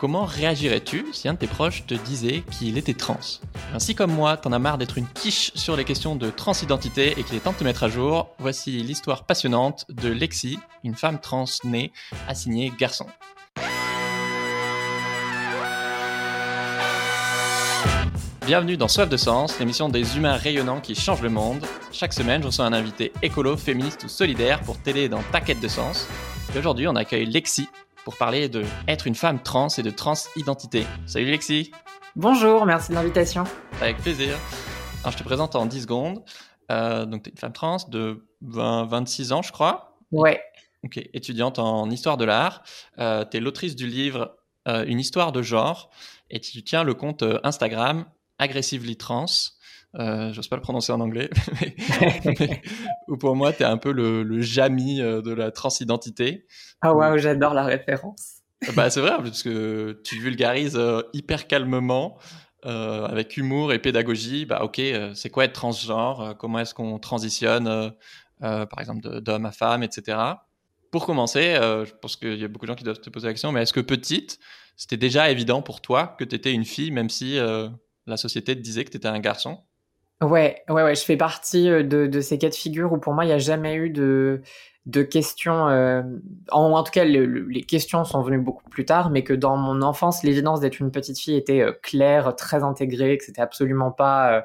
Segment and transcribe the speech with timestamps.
[0.00, 3.20] comment réagirais-tu si un de tes proches te disait qu'il était trans?
[3.74, 7.22] Ainsi comme moi, t'en as marre d'être une quiche sur les questions de transidentité et
[7.22, 11.20] qu'il est temps de te mettre à jour, voici l'histoire passionnante de Lexi, une femme
[11.20, 11.92] trans née
[12.28, 13.06] assignée garçon.
[18.46, 21.62] Bienvenue dans Soif de Sens, l'émission des humains rayonnants qui changent le monde.
[21.92, 25.60] Chaque semaine, je reçois un invité écolo, féministe ou solidaire pour t'aider dans ta quête
[25.60, 26.08] de sens.
[26.54, 27.68] Et aujourd'hui, on accueille Lexi
[28.04, 30.86] pour parler de être une femme trans et de transidentité.
[31.06, 31.70] Salut Lexi
[32.16, 33.44] Bonjour, merci de l'invitation.
[33.80, 34.36] Avec plaisir.
[35.02, 36.24] Alors, je te présente en 10 secondes.
[36.70, 39.98] Euh, donc, tu es une femme trans de 20, 26 ans, je crois.
[40.10, 40.40] Ouais.
[40.82, 42.62] Ok, étudiante en histoire de l'art.
[42.98, 44.36] Euh, tu es l'autrice du livre
[44.66, 45.90] euh, Une histoire de genre
[46.30, 48.06] et tu tiens le compte euh, Instagram
[48.38, 49.26] Aggressively Trans.
[49.98, 51.30] Euh, J'ose pas le prononcer en anglais,
[52.24, 52.62] mais,
[53.08, 56.46] ou pour moi, tu es un peu le, le Jamy euh, de la transidentité.
[56.80, 58.36] Ah waouh, j'adore la référence.
[58.76, 62.18] Bah, c'est vrai, parce que tu vulgarises euh, hyper calmement,
[62.66, 64.44] euh, avec humour et pédagogie.
[64.44, 66.20] Bah, ok, euh, c'est quoi être transgenre?
[66.20, 67.90] Euh, Comment est-ce qu'on transitionne, euh,
[68.42, 70.18] euh, par exemple, d'homme à femme, etc.
[70.92, 73.26] Pour commencer, euh, je pense qu'il y a beaucoup de gens qui doivent te poser
[73.28, 74.38] la question, mais est-ce que petite,
[74.76, 77.68] c'était déjà évident pour toi que tu étais une fille, même si euh,
[78.06, 79.58] la société te disait que tu étais un garçon?
[80.22, 83.24] Ouais, ouais, ouais, je fais partie de, de ces cas de figure où pour moi,
[83.24, 84.42] il n'y a jamais eu de,
[84.84, 85.68] de questions.
[85.68, 86.02] euh,
[86.50, 89.32] en, en tout cas, le- le- les questions sont venues beaucoup plus tard, mais que
[89.32, 93.40] dans mon enfance, l'évidence d'être une petite fille était euh, claire, très intégrée, que c'était
[93.40, 94.40] absolument pas euh,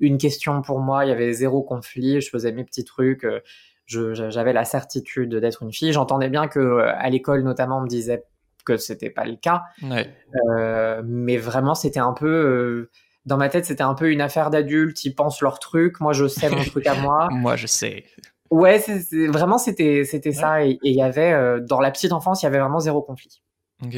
[0.00, 1.04] une question pour moi.
[1.04, 3.24] Il y avait zéro conflit, je faisais mes petits trucs.
[3.24, 3.40] euh,
[3.84, 5.92] je- j'avais la certitude d'être une fille.
[5.92, 8.22] J'entendais bien que à l'école, notamment, on me disait
[8.64, 9.62] que c'était pas le cas.
[9.82, 10.10] Ouais.
[10.58, 12.88] Euh, mais vraiment, c'était un peu.
[13.26, 15.04] Dans ma tête, c'était un peu une affaire d'adultes.
[15.04, 16.00] Ils pensent leur truc.
[16.00, 17.28] Moi, je sais mon truc à moi.
[17.32, 18.04] Moi, je sais.
[18.50, 18.82] Ouais,
[19.28, 20.64] vraiment, c'était c'était ça.
[20.64, 23.42] Et il y avait, euh, dans la petite enfance, il y avait vraiment zéro conflit.
[23.84, 23.96] Ok.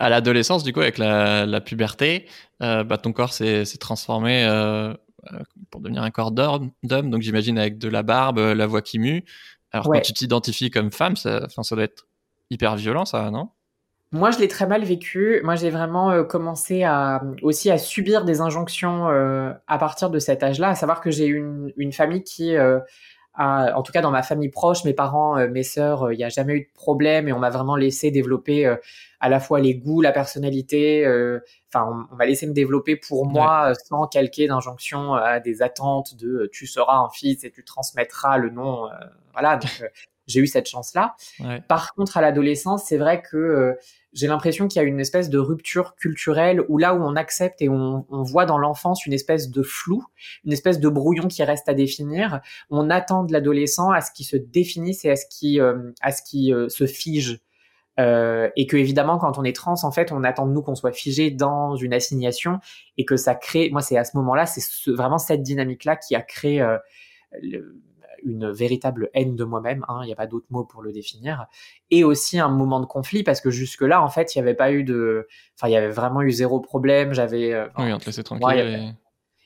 [0.00, 2.26] À l'adolescence, du coup, avec la, la puberté,
[2.62, 4.94] euh, bah, ton corps s'est transformé euh,
[5.70, 9.24] pour devenir un corps d'homme, donc j'imagine avec de la barbe, la voix qui mue.
[9.72, 9.98] Alors Ouais.
[9.98, 12.06] quand tu t'identifies comme femme, ça doit être
[12.48, 13.50] hyper violent, ça, non?
[14.12, 15.40] Moi, je l'ai très mal vécu.
[15.44, 20.18] Moi, j'ai vraiment euh, commencé à aussi à subir des injonctions euh, à partir de
[20.18, 20.70] cet âge-là.
[20.70, 22.80] À savoir que j'ai une, une famille qui euh,
[23.34, 26.16] a, en tout cas dans ma famille proche, mes parents, euh, mes sœurs, euh, il
[26.16, 28.76] n'y a jamais eu de problème et on m'a vraiment laissé développer euh,
[29.20, 31.04] à la fois les goûts, la personnalité.
[31.06, 31.40] euh,
[31.74, 35.40] Enfin, on, on m'a laissé me développer pour moi euh, sans calquer d'injonctions euh, à
[35.40, 38.86] des attentes de euh, tu seras un fils et tu transmettras le nom.
[38.86, 38.90] euh,
[39.34, 39.56] voilà.
[39.58, 39.88] Donc, euh,
[40.28, 41.16] j'ai eu cette chance-là.
[41.40, 41.60] Ouais.
[41.68, 43.74] Par contre, à l'adolescence, c'est vrai que euh,
[44.12, 47.60] j'ai l'impression qu'il y a une espèce de rupture culturelle où là où on accepte
[47.60, 50.04] et on, on voit dans l'enfance une espèce de flou,
[50.44, 52.40] une espèce de brouillon qui reste à définir,
[52.70, 55.92] on attend de l'adolescent à ce qu'il se définisse et à ce qui, euh,
[56.24, 57.40] qui euh, se fige.
[58.00, 60.76] Euh, et que évidemment, quand on est trans, en fait, on attend de nous qu'on
[60.76, 62.60] soit figé dans une assignation
[62.96, 63.70] et que ça crée.
[63.72, 66.78] Moi, c'est à ce moment-là, c'est ce- vraiment cette dynamique-là qui a créé euh,
[67.42, 67.76] le-
[68.24, 69.84] une véritable haine de moi-même.
[69.88, 71.46] hein, Il n'y a pas d'autre mot pour le définir.
[71.90, 74.72] Et aussi un moment de conflit parce que jusque-là, en fait, il n'y avait pas
[74.72, 75.26] eu de.
[75.56, 77.12] Enfin, il y avait vraiment eu zéro problème.
[77.14, 77.52] J'avais.
[77.52, 78.46] euh, Oui, on te laissait tranquille.
[78.46, 78.92] Ouais, et-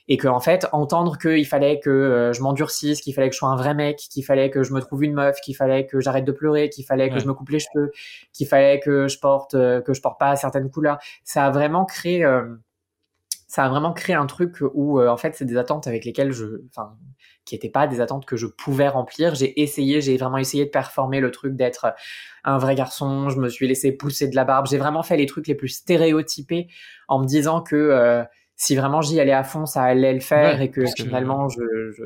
[0.09, 3.39] et que en fait entendre qu'il fallait que euh, je m'endurcisse, qu'il fallait que je
[3.39, 6.01] sois un vrai mec, qu'il fallait que je me trouve une meuf, qu'il fallait que
[6.01, 7.19] j'arrête de pleurer, qu'il fallait que Ouais.
[7.21, 7.89] je me coupe les cheveux,
[8.33, 11.85] qu'il fallait que je porte euh, que je porte pas certaines couleurs, ça a vraiment
[11.85, 12.43] créé euh,
[13.53, 16.31] ça a vraiment créé un truc où euh, en fait c'est des attentes avec lesquelles
[16.31, 16.97] je enfin
[17.45, 19.35] qui étaient pas des attentes que je pouvais remplir.
[19.35, 21.93] J'ai essayé, j'ai vraiment essayé de performer le truc d'être
[22.45, 23.29] un vrai garçon.
[23.29, 24.65] Je me suis laissé pousser de la barbe.
[24.67, 26.67] J'ai vraiment fait les trucs les plus stéréotypés
[27.07, 28.23] en me disant que euh,
[28.55, 31.61] si vraiment j'y allais à fond, ça allait le faire Ouais, et que finalement je,
[31.95, 32.05] je...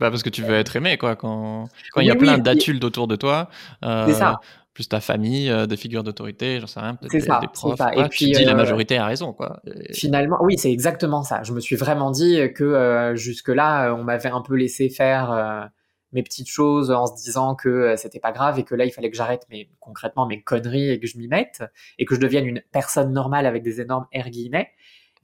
[0.00, 1.16] Bah, parce que tu veux être aimé, quoi.
[1.16, 3.50] Quand quand il y a Oui, plein oui, d'adultes autour de toi,
[3.84, 4.40] euh, C'est ça.
[4.78, 7.76] Plus ta famille, euh, des figures d'autorité, j'en sais rien, peut-être des, ça, des profs,
[7.78, 7.90] ça.
[7.90, 9.60] Et quoi, tu puis, te dis la euh, majorité a raison, quoi.
[9.66, 11.42] Et- finalement, oui, c'est exactement ça.
[11.42, 15.68] Je me suis vraiment dit que euh, jusque-là, on m'avait un peu laissé faire
[16.12, 19.10] mes petites choses en se disant que c'était pas grave et que là, il fallait
[19.10, 21.64] que j'arrête mes, concrètement mes conneries et que je m'y mette
[21.98, 24.68] et que je devienne une personne normale avec des énormes R guillemets.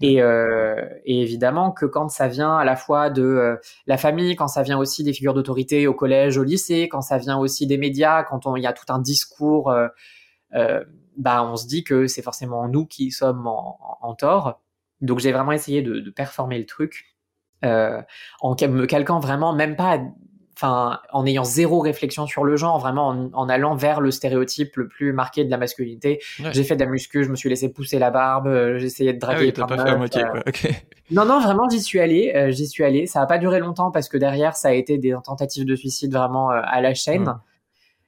[0.01, 3.57] Et, euh, et évidemment que quand ça vient à la fois de euh,
[3.87, 7.19] la famille, quand ça vient aussi des figures d'autorité au collège, au lycée, quand ça
[7.19, 9.89] vient aussi des médias, quand on- il y a tout un discours, euh,
[10.55, 10.85] euh,
[11.17, 14.61] bah on se dit que c'est forcément nous qui sommes en, tort.
[15.01, 17.17] Donc j'ai vraiment essayé de, de performer le truc
[17.65, 18.03] euh,
[18.41, 19.99] en me calquant vraiment même pas,
[20.65, 24.77] enfin en ayant zéro réflexion sur le genre, vraiment en, en allant vers le stéréotype
[24.77, 26.21] le plus marqué de la masculinité.
[26.41, 26.51] Ouais.
[26.53, 29.19] J'ai fait de la muscu, je me suis laissé pousser la barbe, euh, essayé de
[29.23, 30.43] Ah draguer oui, pas fait à meufs, moitié, euh, quoi.
[31.11, 32.33] Non, non, vraiment, j'y suis allé.
[32.35, 33.07] euh, j'y suis allé.
[33.07, 36.13] Ça a pas duré longtemps parce que derrière, ça a été des tentatives de suicide
[36.15, 37.29] vraiment euh, à la chaîne.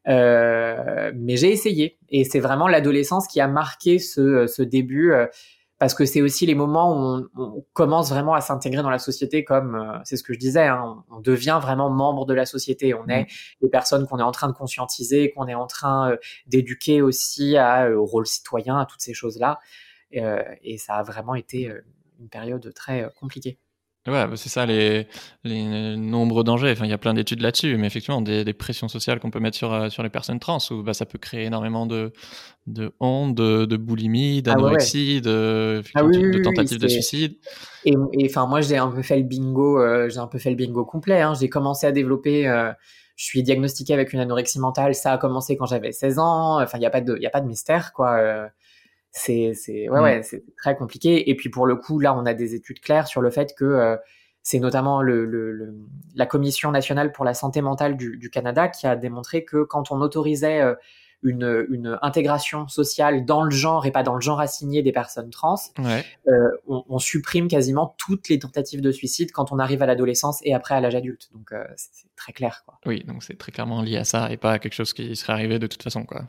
[0.06, 1.12] Ouais.
[1.14, 1.98] mais j'ai essayé.
[2.08, 5.12] Et c'est vraiment l'adolescence qui a marqué ce, ce début
[5.78, 9.44] parce que c'est aussi les moments où on, commence vraiment à s'intégrer dans la société
[9.44, 12.94] comme euh, c'est ce que je disais hein, on, devient vraiment membre de la société.
[12.94, 13.26] On est
[13.60, 17.56] des personnes qu'on est en train de conscientiser qu'on est en train euh, d'éduquer aussi
[17.56, 19.58] à, euh, au rôle citoyen à toutes ces choses là
[20.12, 21.70] et ça a vraiment été
[22.20, 23.58] une période très compliquée
[24.06, 25.06] Ouais, bah, c'est ça les,
[25.42, 26.70] les nombreux dangers.
[26.70, 29.40] Enfin, il y a plein d'études là-dessus, mais effectivement, des, des pressions sociales qu'on peut
[29.40, 32.12] mettre sur, euh, sur les personnes trans, où bah, ça peut créer énormément de,
[32.66, 37.36] de honte, de, de boulimie, ah d'anorexie, de, ah de tentatives de suicide.
[37.84, 40.56] Et enfin, moi, j'ai un peu fait le bingo, euh, j'ai un peu fait le
[40.56, 41.20] bingo complet.
[41.20, 41.34] Hein.
[41.38, 42.46] J'ai commencé à développer.
[42.48, 42.72] Euh,
[43.16, 44.94] je suis diagnostiqué avec une anorexie mentale.
[44.94, 46.62] Ça a commencé quand j'avais 16 ans.
[46.62, 48.50] Enfin, il n'y a pas de, il a pas de mystère, quoi
[49.16, 50.02] c'est c'est ouais, mm.
[50.02, 53.06] ouais c'est très compliqué et puis pour le coup là on a des études claires
[53.06, 53.96] sur le fait que euh,
[54.42, 55.74] c'est notamment le, le,
[56.14, 59.90] la commission nationale pour la santé mentale du, du, Canada qui a démontré que quand
[59.90, 60.74] on autorisait euh,
[61.22, 65.30] une, une, intégration sociale dans le genre et pas dans le genre assigné des personnes
[65.30, 69.86] trans, euh, on, on, supprime quasiment toutes les tentatives de suicide quand on arrive à
[69.86, 71.28] l'adolescence et après à l'âge adulte.
[71.32, 72.62] Donc euh, c'est très clair.
[72.66, 72.78] Quoi.
[72.86, 75.32] Oui, donc c'est très clairement lié à ça et pas à quelque chose qui serait
[75.32, 76.04] arrivé de toute façon.
[76.04, 76.22] Quoi.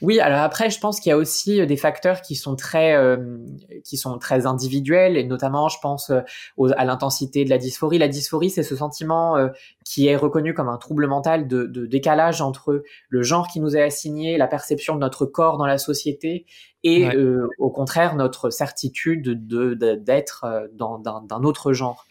[0.00, 3.38] Oui, alors après, je pense qu'il y a aussi des facteurs qui sont très, euh,
[3.84, 7.98] qui sont très individuels et notamment, je pense à l'intensité de la dysphorie.
[7.98, 9.36] La dysphorie, c'est ce sentiment
[9.84, 13.76] qui est reconnu comme un trouble mental de, de décalage entre le genre qui nous
[13.76, 16.46] est assigné la perception de notre corps dans la société
[16.82, 22.06] et euh, au contraire notre certitude de d'être euh, dans d'un autre genre.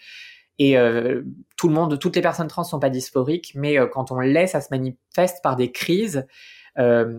[0.62, 1.22] Et euh,
[1.58, 4.60] tout le monde, toutes les personnes trans sont pas dysphoriques, mais quand on l'est, ça
[4.60, 6.28] se manifeste par des crises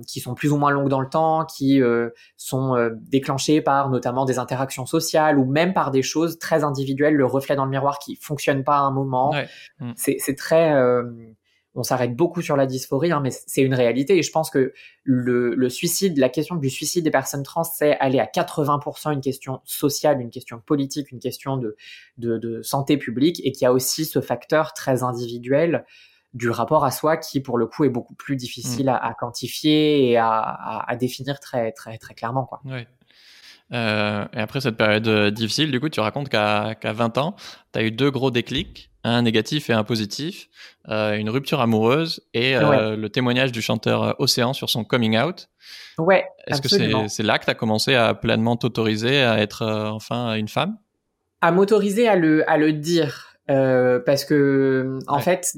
[0.06, 1.82] qui sont plus ou moins longues dans le temps, qui
[2.38, 7.26] sont déclenchées par notamment des interactions sociales ou même par des choses très individuelles, le
[7.26, 9.34] reflet dans le miroir qui fonctionne pas à un moment.
[9.80, 9.92] Mm.
[9.96, 10.74] C'est très
[11.74, 14.18] on s'arrête beaucoup sur la dysphorie, hein, mais c'est une réalité.
[14.18, 14.72] Et je pense que
[15.04, 19.60] le, suicide, la question du suicide des personnes trans, c'est aller à 80% une question
[19.64, 21.76] sociale, une question politique, une question de,
[22.18, 25.84] de, santé publique, et qu'il y a aussi ce facteur très individuel
[26.34, 28.98] du rapport à soi qui, pour le coup, est beaucoup plus difficile mm.
[29.00, 32.46] à, quantifier et à, définir très, très, très clairement.
[32.46, 32.60] Quoi.
[33.72, 37.36] Euh, et après cette période euh, difficile, du coup, tu racontes qu'à 20 ans,
[37.72, 40.50] tu as eu deux gros déclics un négatif et un positif,
[40.90, 45.48] euh, une rupture amoureuse et euh, le témoignage du chanteur Océan sur son coming out.
[45.96, 46.26] Ouais.
[46.46, 46.68] Est-ce que
[47.08, 50.76] c'est là que tu as commencé à pleinement t'autoriser à être enfin une femme?
[51.40, 53.38] À m'autoriser à le, à le dire.
[53.46, 55.54] parce que, en fait,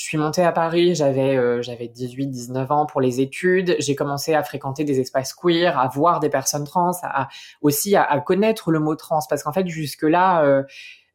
[0.00, 3.76] je suis montée à Paris, j'avais j'avais 18, 19 ans pour les études.
[3.80, 7.28] J'ai commencé à fréquenter des espaces queer, à voir des personnes trans, à,
[7.60, 10.64] aussi à, connaître le mot trans, parce qu'en fait jusque là,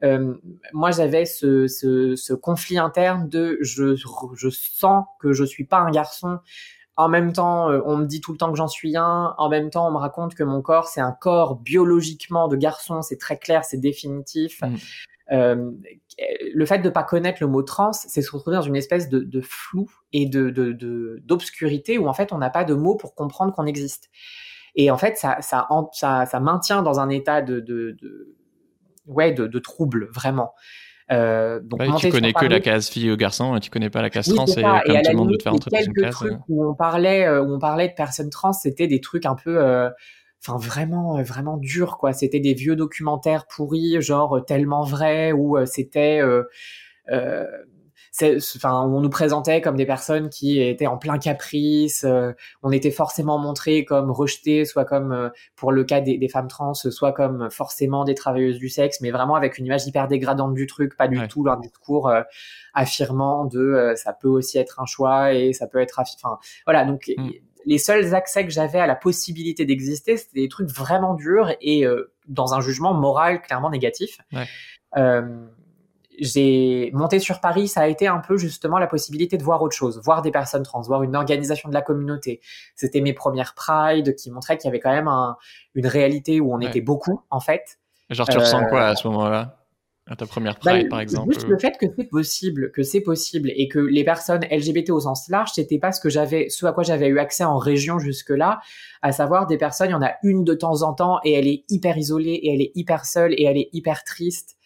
[0.04, 0.36] euh,
[0.72, 5.90] moi j'avais ce, ce, conflit interne de je, je sens que je suis pas un
[5.90, 6.38] garçon.
[6.96, 9.34] En même temps, euh, on me dit tout le temps que j'en suis un.
[9.40, 13.02] En même temps, on me raconte que mon corps, c'est un corps biologiquement de garçon.
[13.02, 14.62] C'est très clair, c'est définitif.
[14.62, 14.76] Mm.
[15.31, 15.72] Euh,
[16.54, 19.19] le fait de pas connaître le mot trans, c'est se retrouver dans une espèce de,
[19.19, 20.50] de flou et de
[21.24, 24.10] d'obscurité où en fait on n'a pas de mots pour comprendre qu'on existe.
[24.75, 28.36] Et en fait, ça, ça, ça, ça maintient dans un état de, de, de
[29.07, 30.54] ouais, de, de troubles, vraiment.
[31.12, 34.27] Euh, donc tu connais que la case fille ou garçon, tu connais pas la case
[34.33, 36.16] trans, et, comme tout le monde veut te faire entrer dans une case.
[36.16, 39.36] Trucs où on parlait, euh, où on parlait de personnes trans, c'était des trucs un
[39.36, 39.89] peu, euh,
[40.46, 42.14] enfin vraiment, vraiment durs quoi.
[42.14, 46.22] C'était des vieux documentaires pourris, genre tellement vrai, où c'était
[48.56, 52.04] enfin, on nous présentait comme des personnes qui étaient en plein caprice.
[52.06, 52.32] Euh,
[52.64, 56.74] on était forcément montrés comme rejetés, soit comme euh, pour le cas des, femmes trans,
[56.74, 60.68] soit comme forcément des travailleuses du sexe, mais vraiment avec une image hyper dégradante du
[60.68, 62.22] truc, pas du tout leur discours euh,
[62.74, 66.86] affirmant de ça peut aussi être un choix et ça peut être, enfin voilà.
[66.86, 67.30] Donc mm.
[67.65, 71.86] Les seuls accès que j'avais à la possibilité d'exister, c'était des trucs vraiment durs et
[72.27, 74.17] dans un jugement moral clairement négatif.
[74.31, 74.45] Ouais
[76.19, 79.75] j'ai monté sur Paris, ça a été un peu justement la possibilité de voir autre
[79.75, 82.41] chose, voir des personnes trans, voir une organisation de la communauté.
[82.75, 85.10] C'était mes premières Pride qui montraient qu'il y avait quand même
[85.74, 87.79] une réalité où on était beaucoup en fait.
[88.10, 89.64] Genre tu ressens quoi à ce moment-là?
[90.08, 93.02] À ta première bah, Pride, par exemple Juste le fait que c'est possible, que c'est
[93.02, 96.66] possible, et que les personnes LGBT au sens large, c'était pas ce que j'avais, ce
[96.66, 98.60] à quoi j'avais eu accès en région jusque-là,
[99.02, 101.48] à savoir des personnes, il y en a une de temps en temps, et elle
[101.48, 104.58] est hyper isolée, et elle est hyper seule, et elle est hyper triste,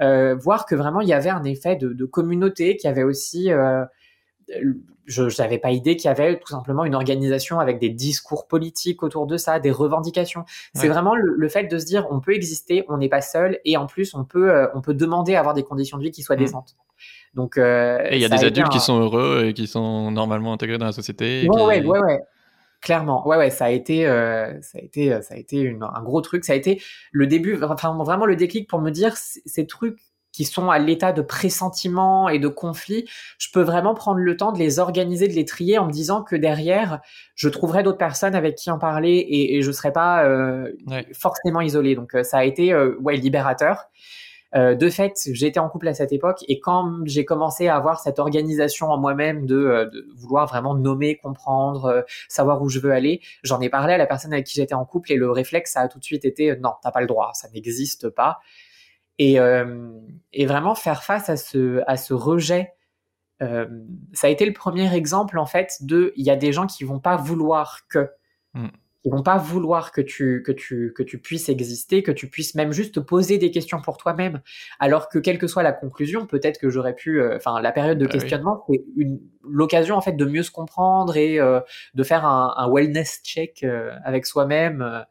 [0.00, 3.50] euh, voir que vraiment il y avait un effet de, de communauté, qui avait aussi,
[3.50, 3.84] euh,
[5.06, 9.02] je n'avais pas idée qu'il y avait tout simplement une organisation avec des discours politiques
[9.02, 10.44] autour de ça, des revendications.
[10.74, 13.76] C'est vraiment le, fait de se dire on peut exister, on n'est pas seul, et
[13.76, 16.22] en plus on peut, euh, on peut demander à avoir des conditions de vie qui
[16.22, 16.40] soient mmh.
[16.40, 16.76] décentes.
[17.34, 20.78] Donc, et il y a des adultes qui sont heureux et qui sont normalement intégrés
[20.78, 21.48] dans la société.
[21.48, 22.20] Ouais, ouais, ouais, ouais.
[22.82, 26.44] Clairement, ouais, ouais, ça a été, ça a été, ça a été un gros truc.
[26.44, 30.44] Ça a été le début, enfin vraiment le déclic pour me dire ces trucs qui
[30.44, 33.08] sont à l'état de pressentiment et de conflit,
[33.38, 36.22] je peux vraiment prendre le temps de les organiser, de les trier en me disant
[36.22, 37.00] que derrière,
[37.34, 40.72] je trouverai d'autres personnes avec qui en parler et, et je serai pas euh,
[41.12, 41.94] forcément isolé.
[41.94, 43.84] Donc euh, ça a été euh, ouais libérateur.
[44.54, 48.00] Euh, de fait, j'étais en couple à cette époque et quand j'ai commencé à avoir
[48.00, 53.22] cette organisation en moi-même de, de, vouloir vraiment nommer, comprendre, savoir où je veux aller,
[53.42, 55.80] j'en ai parlé à la personne avec qui j'étais en couple et le réflexe ça
[55.80, 58.40] a tout de suite été non, t'as pas le droit, ça n'existe pas.
[59.22, 59.92] Et, euh,
[60.32, 62.72] et vraiment faire face à ce, à ce rejet.
[63.42, 63.66] Euh,
[64.12, 66.84] ça a été le premier exemple en fait de il y a des gens qui
[66.84, 68.10] vont pas vouloir que
[68.54, 68.68] mm.
[69.04, 72.54] Ils vont pas vouloir que tu que tu que tu puisses exister, que tu puisses
[72.54, 74.40] même juste te poser des questions pour toi-même.
[74.78, 77.98] Alors que quelle que soit la conclusion, peut-être que j'aurais pu, euh, enfin la période
[77.98, 81.58] de bah questionnement, c'est une l'occasion en fait de mieux se comprendre et euh,
[81.94, 83.66] de faire un, un wellness check
[84.04, 85.04] avec soi-même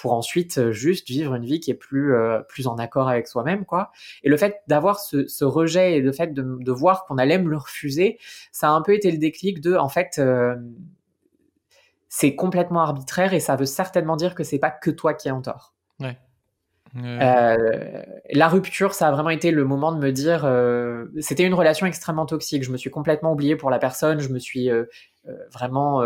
[0.00, 3.26] pour ensuite euh, juste vivre une vie qui est plus euh, plus en accord avec
[3.26, 3.90] soi-même quoi
[4.22, 7.38] et le fait d'avoir ce, ce, rejet et le fait de, de voir qu'on allait
[7.38, 8.18] me le refuser
[8.52, 10.56] ça a un peu été le déclic de en fait euh,
[12.08, 15.32] c'est complètement arbitraire et ça veut certainement dire que c'est pas que toi qui es
[15.32, 16.16] en tort ouais.
[16.96, 21.54] Euh, la rupture, ça a vraiment été le moment de me dire, euh, c'était une
[21.54, 22.64] relation extrêmement toxique.
[22.64, 24.20] Je me suis complètement oublié pour la personne.
[24.20, 24.84] Je me suis euh,
[25.52, 26.02] vraiment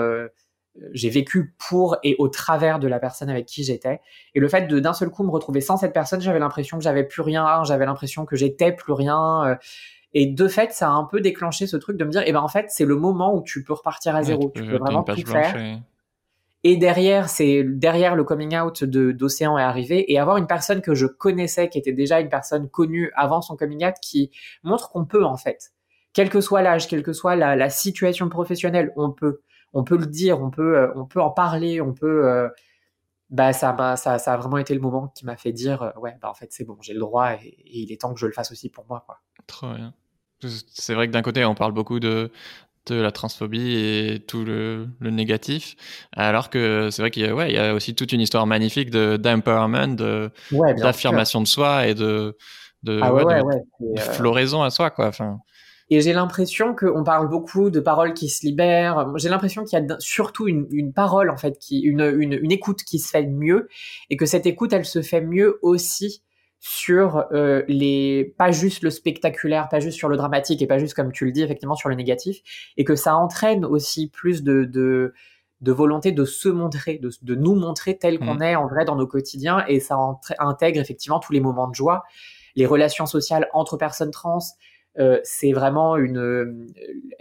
[0.92, 4.00] j'ai vécu pour et au travers de la personne avec qui j'étais.
[4.34, 6.84] Et le fait de d'un seul coup me retrouver sans cette personne, j'avais l'impression que
[6.84, 9.44] j'avais plus rien, j'avais l'impression que j'étais plus rien.
[9.46, 9.54] Euh,
[10.14, 12.40] et de fait, ça a un peu déclenché ce truc de me dire, eh ben
[12.40, 15.26] en fait, c'est le moment où tu peux repartir à zéro, tu, peux vraiment tout
[15.26, 15.56] faire.
[16.64, 16.76] Et...
[16.76, 20.94] derrière, c'est derrière le coming out de d'Océan est arrivé et avoir une personne que
[20.94, 24.30] je connaissais, qui était déjà une personne connue avant son coming out, qui
[24.62, 25.72] montre qu'on peut en fait,
[26.12, 29.40] quel que soit l'âge, quelle que soit la, la situation professionnelle, on peut
[29.72, 32.28] on peut le dire, on peut, euh, on peut en parler, on peut.
[32.28, 32.48] Euh,
[33.30, 36.14] bah ça, ça, ça a vraiment été le moment qui m'a fait dire euh, ouais
[36.20, 38.32] bah en fait c'est bon j'ai le droit et, il est temps que je le
[38.32, 39.20] fasse aussi pour moi quoi.
[39.46, 39.94] Trop bien.
[40.68, 42.30] C'est vrai que d'un côté on parle beaucoup de
[42.86, 45.76] de la transphobie et tout le, le négatif,
[46.12, 48.44] alors que c'est vrai qu'il y, a, ouais, il y a aussi toute une histoire
[48.44, 52.36] magnifique d'empowerment, de, d'affirmation de soi et de,
[52.82, 53.12] de, ah
[53.80, 54.90] de floraison à soi.
[54.90, 55.06] Quoi.
[55.06, 55.38] Enfin,
[55.92, 59.12] et j'ai l'impression qu'on parle beaucoup de paroles qui se libèrent.
[59.18, 62.50] J'ai l'impression qu'il y a surtout une, une, parole, en fait, qui, une, une, une,
[62.50, 63.68] écoute qui se fait mieux.
[64.08, 66.22] Et que cette écoute, elle se fait mieux aussi
[66.60, 70.94] sur euh, les pas juste le spectaculaire, pas juste sur le dramatique et pas juste
[70.94, 72.40] comme tu le dis effectivement sur le négatif
[72.78, 75.12] et que ça entraîne aussi plus de, de
[75.60, 78.42] de volonté de se montrer, de, de nous montrer tel qu'on mmh.
[78.42, 79.98] est en vrai dans nos quotidiens et ça
[80.38, 82.04] intègre effectivement tous les moments de joie,
[82.54, 84.38] les relations sociales entre personnes trans,
[85.24, 86.66] c'est vraiment une euh,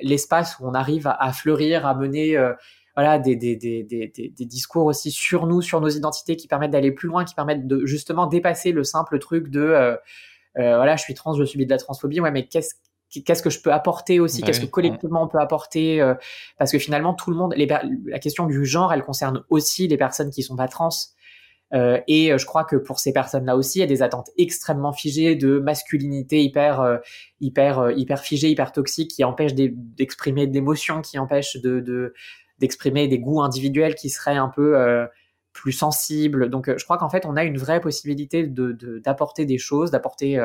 [0.02, 2.54] l'espace où on arrive à, fleurir, à mener euh,
[2.96, 6.92] voilà des, des, des, des, discours aussi sur nous, sur nos identités qui permettent d'aller
[6.92, 9.98] plus loin, qui permettent de justement dépasser le simple truc de
[10.56, 12.76] voilà je suis trans, je subis de la transphobie, ouais mais qu'est-ce
[13.26, 16.02] qu'est-ce que je peux apporter aussi, bah qu'est-ce que collectivement on peut apporter,
[16.58, 19.98] parce que finalement tout le monde, les, la question du genre, elle concerne aussi les
[19.98, 20.90] personnes qui sont pas trans.
[21.74, 24.30] Euh, et euh, je crois que pour ces personnes-là aussi, il y a des attentes
[24.38, 26.98] extrêmement figées de masculinité hyper, euh,
[27.40, 32.14] hyper, hyper figée, hyper toxique, qui empêchent d'exprimer de l'émotion, qui empêchent de
[32.60, 34.78] d'exprimer des goûts individuels qui seraient un peu
[35.52, 36.48] plus sensibles.
[36.48, 40.38] Donc, je crois qu'en fait, on a une vraie possibilité de d'apporter des choses, d'apporter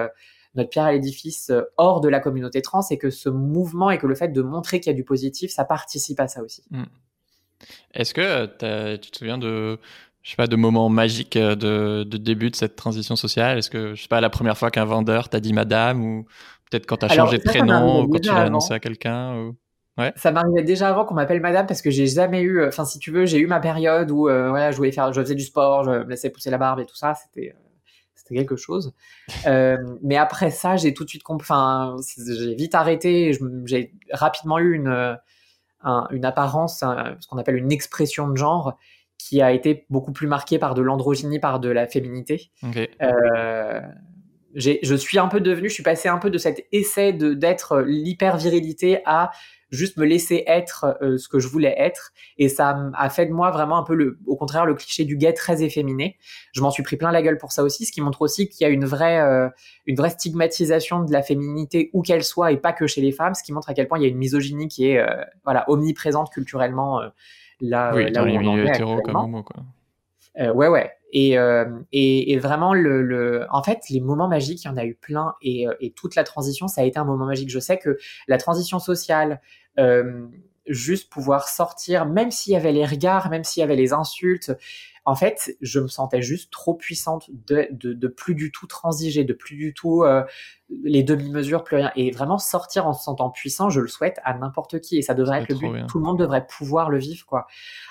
[0.55, 4.07] notre pierre à l'édifice hors de la communauté trans, et que ce mouvement et que
[4.07, 6.65] le fait de montrer qu'il y a du positif, ça participe à ça aussi.
[6.71, 6.85] Mmh.
[7.93, 9.79] Est-ce que tu te souviens de
[10.27, 13.59] je sais pas, de moments magiques euh, de, de début de cette transition sociale?
[13.59, 16.25] Est-ce que, je sais pas, la première fois qu'un vendeur t'a dit madame ou
[16.69, 19.57] peut-être quand t'as changé de prénom ou quand tu l'as annoncé à quelqu'un ou...
[19.97, 20.13] Ouais?
[20.17, 22.99] Ça m'arrivait déjà avant qu'on m'appelle madame parce que j'ai jamais eu, euh, enfin si
[22.99, 25.45] tu veux, j'ai eu ma période où euh, voilà, je voulais faire, je faisais du
[25.45, 27.55] sport, je me laissais pousser la barbe et tout ça, c'était
[28.17, 28.95] c'était quelque chose.
[29.47, 34.75] euh, mais après ça, j'ai tout de suite enfin j'ai vite arrêté, j'ai rapidement eu
[34.75, 35.17] une
[36.11, 38.77] une apparence, ce qu'on appelle une expression de genre
[39.19, 42.51] qui a été beaucoup plus marqué par de l'androgynie, par de la féminité.
[43.03, 43.81] Euh,
[44.55, 48.37] je suis un peu devenu, je suis passé un peu de cet essai d'être l'hyper
[48.37, 49.31] virilité à
[49.71, 52.13] juste me laisser être euh, ce que je voulais être.
[52.39, 55.17] Et ça a fait de moi vraiment un peu le au contraire le cliché du
[55.17, 56.17] gay très efféminé.
[56.53, 58.65] Je m'en suis pris plein la gueule pour ça aussi ce qui montre aussi qu'il
[58.65, 59.49] y a une vraie euh,
[59.87, 63.35] une vraie stigmatisation de la féminité où qu'elle soit et pas que chez les femmes
[63.35, 65.05] ce qui montre à quel point il y a une misogynie qui est
[65.45, 67.01] voilà omniprésente culturellement
[67.61, 69.63] là, oui, là où on en est hétéro comme moi, quoi.
[70.39, 70.93] Euh, ouais, ouais.
[71.13, 71.37] Et,
[71.93, 75.35] et, vraiment, le, le, en fait, les moments magiques, il y en a eu plein.
[75.41, 77.49] Et, et, toute la transition, ça a été un moment magique.
[77.49, 77.97] Je sais que
[78.29, 79.41] la transition sociale,
[80.69, 84.53] juste pouvoir sortir, même s'il y avait les regards, même s'il y avait les insultes,
[85.07, 89.23] en fait, je me sentais juste trop puissante de, de, de plus du tout transiger,
[89.23, 90.25] de plus du tout euh,
[90.83, 91.93] les demi-mesures, plus rien.
[91.95, 94.99] Et vraiment sortir en se sentant puissant, je le souhaite à n'importe qui.
[94.99, 95.87] Et ça devrait être le but.
[95.87, 97.47] Tout le monde devrait pouvoir le vivre, quoi.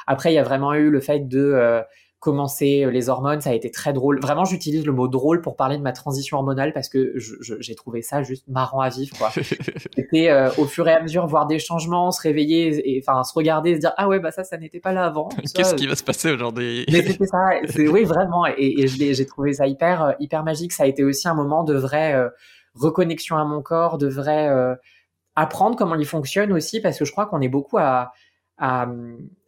[0.08, 1.82] Après, il y a vraiment eu le fait de euh,
[2.25, 4.20] commencer euh, les hormones, ça a été très drôle.
[4.20, 7.13] Vraiment, j'utilise le mot drôle pour parler de ma transition hormonale parce que
[7.60, 9.15] j'ai trouvé ça juste marrant à vivre.
[9.96, 13.32] C'était euh, au fur et à mesure voir des changements, se réveiller, et enfin se
[13.32, 15.29] regarder, se dire ah ouais bah ça ça n'était pas là avant.
[15.53, 16.84] Qu'est-ce qui va se passer aujourd'hui?
[16.91, 17.38] Mais c'était ça,
[17.77, 20.74] oui vraiment, et, et j'ai trouvé ça hyper euh, hyper magique.
[20.74, 22.20] Ça a été aussi un moment de vraie
[22.74, 24.50] reconnexion à mon corps, de vrai
[25.36, 28.13] apprendre comment il fonctionne aussi parce que je crois qu'on est beaucoup à
[28.58, 28.88] à,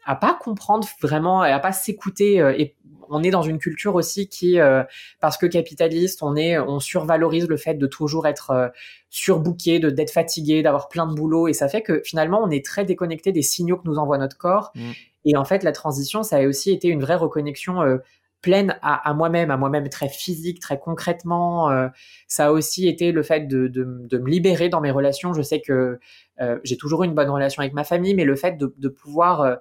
[0.08, 2.76] à pas comprendre vraiment et à pas s'écouter euh, et
[3.10, 4.84] on est dans une culture aussi qui euh,
[5.20, 8.68] parce que capitaliste on est on survalorise le fait de toujours être euh,
[9.10, 12.66] surbooké de d'être fatigué d'avoir plein de boulot et ça fait que finalement on est
[12.66, 14.92] très déconnecté des signaux que nous envoie notre corps mmh.
[15.26, 18.00] et en fait la transition ça a aussi été une vraie reconnexion
[18.42, 21.70] pleine à, moi-même, à moi-même très physique, très concrètement.
[22.28, 25.34] ça a aussi été le fait de, de, de, me libérer dans mes relations.
[25.34, 26.00] Je sais que
[26.64, 29.58] j'ai toujours eu une bonne relation avec ma famille, mais le fait de, de pouvoir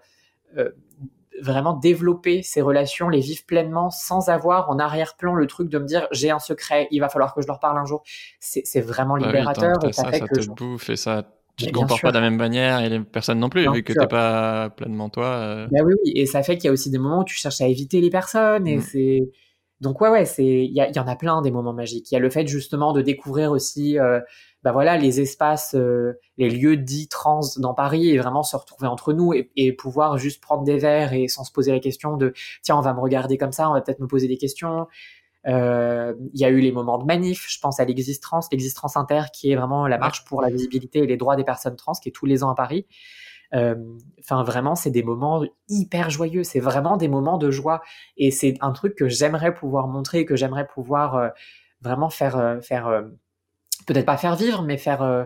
[1.41, 5.87] vraiment développer ces relations, les vivre pleinement sans avoir en arrière-plan le truc de me
[5.87, 8.03] dire j'ai un secret, il va falloir que je leur parle un jour.
[8.41, 9.75] C'est vraiment bah libérateur.
[9.93, 11.25] ça, ça, te bouffe et ça
[11.57, 13.93] tu te comportes pas de la même manière et les personnes non plus, vu que
[13.93, 15.27] t'es pas pleinement toi.
[15.27, 15.69] Euh.
[15.71, 17.61] Bah oui, oui, et ça fait qu'il y a aussi des moments où tu cherches
[17.63, 18.81] à éviter les personnes et mm.
[18.83, 19.31] c'est
[19.81, 22.11] donc ouais ouais c'est il y, y, en a plein des moments magiques.
[22.11, 24.21] Il y a le fait justement de découvrir aussi euh,
[24.67, 28.89] bah voilà, les espaces, euh, les lieux dits trans dans Paris et vraiment se retrouver
[28.89, 32.33] entre nous et, pouvoir juste prendre des verres et sans se poser la question de
[32.63, 34.89] tiens, on va me regarder comme ça, on va peut-être me poser des questions.
[35.47, 39.23] Euh, il y a eu les moments de manif, je pense à l'existence, l'existence inter
[39.33, 42.09] qui est vraiment la marche pour la visibilité et les droits des personnes trans qui
[42.09, 42.89] est tous les ans à Paris.
[43.55, 43.77] Euh,
[44.19, 46.43] enfin, vraiment, c'est des moments hyper joyeux.
[46.43, 47.83] C'est vraiment des moments de joie.
[48.17, 51.31] Et c'est un truc que j'aimerais pouvoir montrer, que j'aimerais pouvoir
[51.81, 53.05] vraiment faire, faire
[53.87, 55.25] peut-être pas faire vivre, mais faire euh,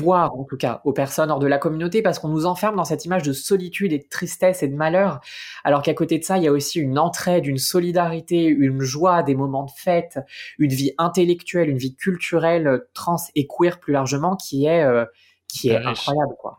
[0.00, 2.84] voir en tout cas aux personnes hors de la communauté, parce qu'on nous enferme dans
[2.84, 5.20] cette image de solitude et de tristesse et de malheur,
[5.64, 9.22] alors qu'à côté de ça, il y a aussi une entraide, une solidarité, une joie,
[9.22, 10.20] des moments de fête,
[10.58, 15.06] une vie intellectuelle, une vie culturelle, euh, trans et queer plus largement, qui est euh,
[15.48, 16.56] qui est incroyable, quoi.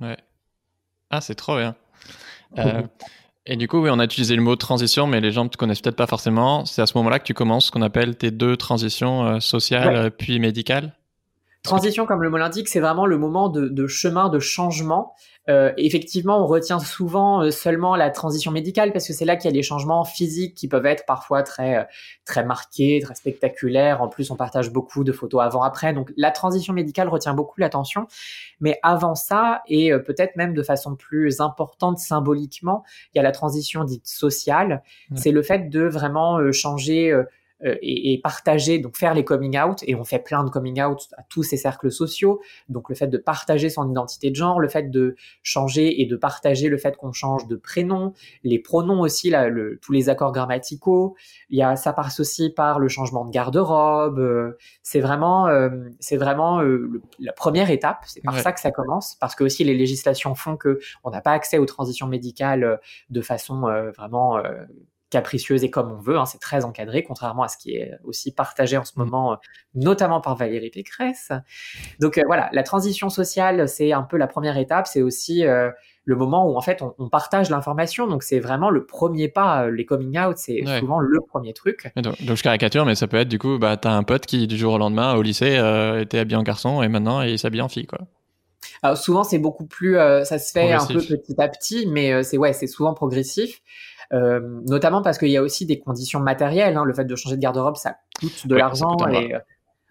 [1.12, 1.76] Ah, c'est trop bien.
[3.48, 5.58] Et du coup, oui, on a utilisé le mot transition, mais les gens ne te
[5.58, 6.66] connaissent peut-être pas forcément.
[6.66, 10.40] C'est à ce moment-là que tu commences ce qu'on appelle tes deux transitions sociales puis
[10.40, 10.96] médicales?
[11.66, 15.14] Transition, comme le mot l'indique, c'est vraiment le moment de, de chemin, de changement.
[15.48, 19.50] Euh, effectivement, on retient souvent euh, seulement la transition médicale parce que c'est là qu'il
[19.50, 21.84] y a les changements physiques qui peuvent être parfois très euh,
[22.26, 24.02] très marqués, très spectaculaires.
[24.02, 28.08] En plus, on partage beaucoup de photos avant-après, donc la transition médicale retient beaucoup l'attention.
[28.60, 33.24] Mais avant ça, et euh, peut-être même de façon plus importante symboliquement, il y a
[33.24, 34.82] la transition dite sociale.
[35.16, 37.14] C'est le fait de vraiment changer
[37.64, 41.08] euh, et, partager, donc faire les coming out, et on fait plein de coming out
[41.18, 44.68] à tous ces cercles sociaux, donc le fait de partager son identité de genre, le
[44.68, 48.14] fait de changer et de partager le fait qu'on change de prénom,
[48.44, 51.16] les pronoms aussi, là, le, tous les accords grammaticaux,
[51.50, 55.70] il y a, ça passe aussi par le changement de garde-robe, euh, c'est vraiment, euh,
[56.02, 56.62] c'est vraiment
[57.20, 60.58] la première étape, c'est par ça que ça commence, parce que aussi les législations font
[60.58, 63.62] que on n'a pas accès aux transitions médicales de façon
[63.96, 64.40] vraiment
[65.16, 66.18] capricieuse et comme on veut.
[66.18, 69.36] Hein, c'est très encadré, contrairement à ce qui est aussi partagé en ce moment, euh,
[69.74, 71.32] notamment par Valérie Pécresse.
[72.02, 74.88] Donc euh, voilà, la transition sociale, c'est un peu la première étape.
[74.88, 75.72] C'est aussi euh,
[76.04, 78.08] le moment où en fait on, partage l'information.
[78.08, 79.70] Donc c'est vraiment le premier pas.
[79.70, 81.90] Les coming out, c'est souvent le premier truc.
[81.96, 84.58] Donc, je caricature, mais ça peut être du coup, bah t'as un pote qui du
[84.58, 85.56] jour au lendemain au lycée
[86.02, 88.00] était habillé en garçon et maintenant il s'habille en fille, quoi.
[88.84, 92.38] Alors souvent c'est beaucoup plus, ça se fait un peu petit à petit, mais c'est
[92.38, 93.62] ouais, c'est souvent progressif.
[94.14, 96.78] Euh, notamment parce qu'il y a aussi des conditions matérielles.
[96.78, 96.86] Hein.
[96.86, 99.40] Le fait de changer de garde-robe, ça coûte de l'argent et euh,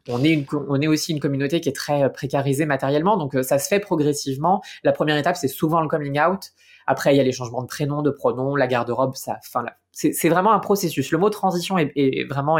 [0.08, 3.36] on est, une, on est aussi une communauté qui est très euh, précarisée matériellement, donc
[3.42, 4.62] ça se fait progressivement.
[4.82, 6.52] La première étape, c'est souvent le coming out.
[6.86, 10.28] Après, il y a les changements de prénom, de pronom, la garde-robe, ça, enfin, c'est
[10.28, 11.10] vraiment un processus.
[11.12, 12.58] Le mot transition est, est vraiment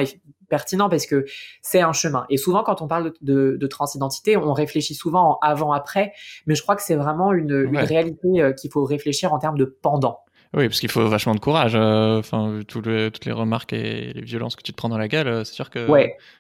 [0.49, 1.27] pertinent parce que
[1.61, 2.25] c'est un chemin.
[2.31, 6.12] Et souvent, quand on parle de, de, transidentité, on réfléchit souvent en avant-après,
[6.47, 9.64] mais je crois que c'est vraiment une, une réalité qu'il faut réfléchir en termes de
[9.64, 10.24] pendant.
[10.57, 11.75] Oui, parce qu'il faut vachement de courage.
[11.75, 15.27] Euh, enfin, toutes les remarques et les violences que tu te prends dans la gueule,
[15.27, 15.87] euh, c'est sûr que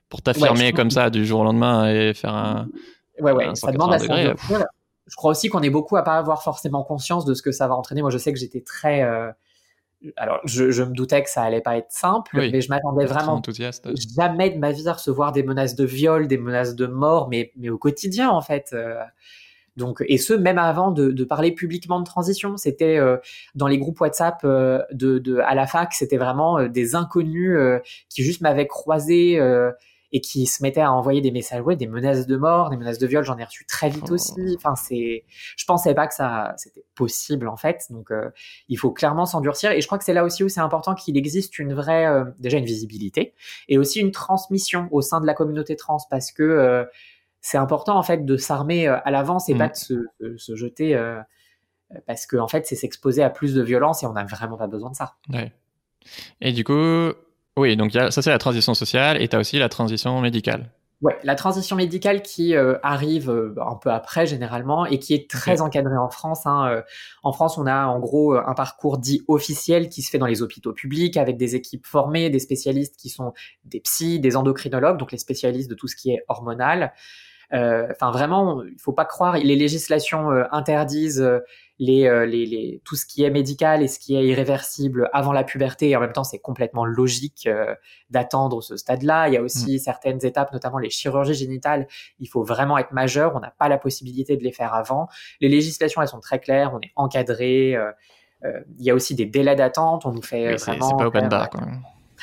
[0.08, 2.68] pour t'affirmer comme ça du jour au lendemain et faire un.
[3.20, 6.82] Ouais, ouais, ça demande à Je crois aussi qu'on est beaucoup à pas avoir forcément
[6.84, 8.02] conscience de ce que ça va entraîner.
[8.02, 9.02] Moi, je sais que j'étais très.
[9.02, 9.30] Euh,
[10.16, 13.88] alors je, me doutais que ça allait pas être simple, mais je m'attendais vraiment enthousiaste.
[14.16, 17.52] jamais de ma vie à recevoir des menaces de viol, des menaces de mort, mais,
[17.56, 18.70] mais au quotidien en fait.
[18.72, 19.02] Euh.
[19.76, 23.16] Donc, et ce même avant de, parler publiquement de transition, c'était euh,
[23.54, 27.58] dans les groupes WhatsApp euh, de, de, à la fac, c'était vraiment des inconnus
[28.08, 29.40] qui juste m'avaient croisé
[30.14, 32.98] et qui se mettaient à envoyer des messages, ouais, des menaces de mort, des menaces
[32.98, 34.14] de viol, j'en ai reçu très vite oh.
[34.14, 34.54] aussi.
[34.56, 35.24] Enfin, c'est,
[35.56, 37.82] je pensais pas que ça, c'était possible en fait.
[37.90, 38.30] Donc, euh,
[38.68, 39.72] il faut clairement s'endurcir.
[39.72, 42.24] Et je crois que c'est là aussi où c'est important qu'il existe une vraie, euh,
[42.38, 43.34] déjà une visibilité
[43.68, 46.84] et aussi une transmission au sein de la communauté trans parce que euh,
[47.46, 49.94] c'est important en fait de s'armer à l'avance et pas mmh.
[50.20, 50.98] de se, jeter
[52.06, 54.66] parce que en fait c'est s'exposer à plus de violence et on n'a vraiment pas
[54.66, 55.16] besoin de ça.
[55.30, 55.52] Ouais.
[56.40, 57.12] Et du coup,
[57.58, 60.70] oui, donc ça c'est la transition sociale et tu as aussi la transition médicale.
[61.04, 65.28] Ouais, la transition médicale qui euh, arrive euh, un peu après généralement et qui est
[65.28, 66.46] très encadrée en France.
[66.46, 66.82] Hein, euh.
[67.22, 70.40] en France, on a en gros un parcours dit officiel qui se fait dans les
[70.40, 75.12] hôpitaux publics avec des équipes formées, des spécialistes qui sont des psys, des endocrinologues, donc
[75.12, 76.94] les spécialistes de tout ce qui est hormonal.
[77.52, 79.36] Enfin, vraiment, il faut pas croire.
[79.36, 81.24] Les législations interdisent
[81.80, 85.42] euh, les, les, tout ce qui est médical et ce qui est irréversible avant la
[85.42, 85.90] puberté.
[85.90, 87.74] Et en même temps, c'est complètement logique euh,
[88.10, 89.28] d'attendre ce stade-là.
[89.28, 89.78] Il y a aussi mm.
[89.78, 91.88] certaines étapes, notamment les chirurgies génitales.
[92.20, 93.34] Il faut vraiment être majeur.
[93.34, 95.08] On n'a pas la possibilité de les faire avant.
[95.40, 96.72] Les législations, elles sont très claires.
[96.74, 97.74] On est encadré.
[97.74, 97.90] Euh,
[98.78, 100.06] il y a aussi des délais d'attente.
[100.06, 100.90] On nous fait vraiment.
[100.90, 101.62] C'est pas open bar, quoi.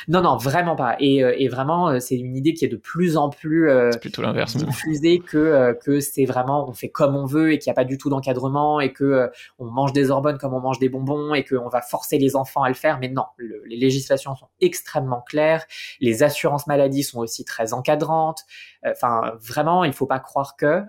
[0.07, 0.95] Non, non, vraiment pas.
[0.99, 3.91] Et, euh, et vraiment, euh, c'est une idée qui est de plus en plus euh,
[3.99, 7.69] plutôt l'inverse, diffusée que euh, que c'est vraiment on fait comme on veut et qu'il
[7.69, 10.79] n'y a pas du tout d'encadrement et que on mange des hormones comme on mange
[10.79, 12.99] des bonbons et qu'on va forcer les enfants à le faire.
[12.99, 15.65] Mais non, les législations sont extrêmement claires.
[15.99, 18.41] Les assurances maladies sont aussi très encadrantes.
[18.85, 20.83] Enfin, vraiment, il faut pas croire que.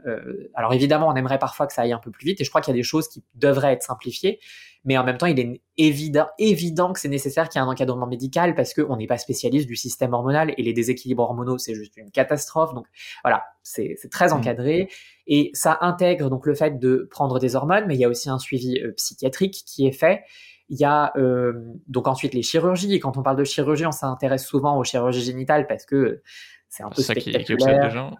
[0.55, 2.61] alors évidemment, on aimerait parfois que ça aille un peu plus vite et je crois
[2.61, 4.40] qu'il y a des choses qui devraient être simplifiées
[4.85, 7.71] mais en même temps, il est évident, évident que c'est nécessaire qu'il y ait un
[7.71, 11.75] encadrement médical parce qu'on n'est pas spécialiste du système hormonal et les déséquilibres hormonaux, c'est
[11.75, 12.75] juste une catastrophe.
[12.75, 12.87] Donc
[13.23, 14.33] voilà, c'est très mmh.
[14.33, 14.88] encadré
[15.27, 18.29] et ça intègre donc le fait de prendre des hormones, mais il y a aussi
[18.29, 20.23] un suivi euh, psychiatrique qui est fait.
[20.68, 21.53] Il y a euh,
[21.87, 25.23] donc ensuite les chirurgies et quand on parle de chirurgie, on s'intéresse souvent aux chirurgies
[25.23, 26.23] génitales parce que
[26.68, 27.88] c'est un peu spectaculaire.
[27.88, 28.16] Qui, gens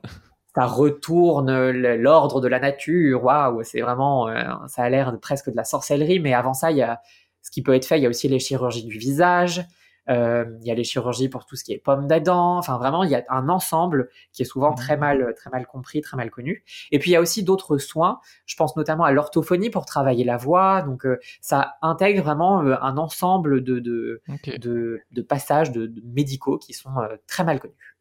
[0.55, 3.25] ça retourne l'ordre de la nature.
[3.25, 6.21] Waouh, c'est vraiment, euh, ça a l'air presque de la sorcellerie.
[6.21, 7.01] Mais avant ça, il y a
[7.43, 7.99] ce qui peut être fait.
[7.99, 9.65] Il y a aussi les chirurgies du visage.
[10.11, 12.59] Euh, il y a les chirurgies pour tout ce qui est pomme d'Adam.
[12.59, 16.01] Enfin, vraiment, il y a un ensemble qui est souvent très mal, très mal compris,
[16.01, 16.65] très mal connu.
[16.91, 18.21] Et puis, il y a aussi d'autres soins.
[18.45, 20.83] Je pense notamment à l'orthophonie pour travailler la voix.
[20.83, 24.21] Donc, euh, ça intègre vraiment un ensemble de, de,
[24.59, 26.91] de, passages de, médicaux qui sont
[27.27, 27.92] très mal connus.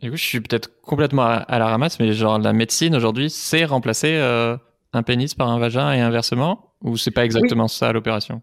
[0.00, 3.64] Du coup, je suis peut-être complètement à, la ramasse, mais genre la médecine aujourd'hui, c'est
[3.64, 4.56] remplacer euh,
[4.92, 6.72] un pénis par un vagin et inversement?
[6.82, 8.42] Ou c'est pas exactement ça l'opération?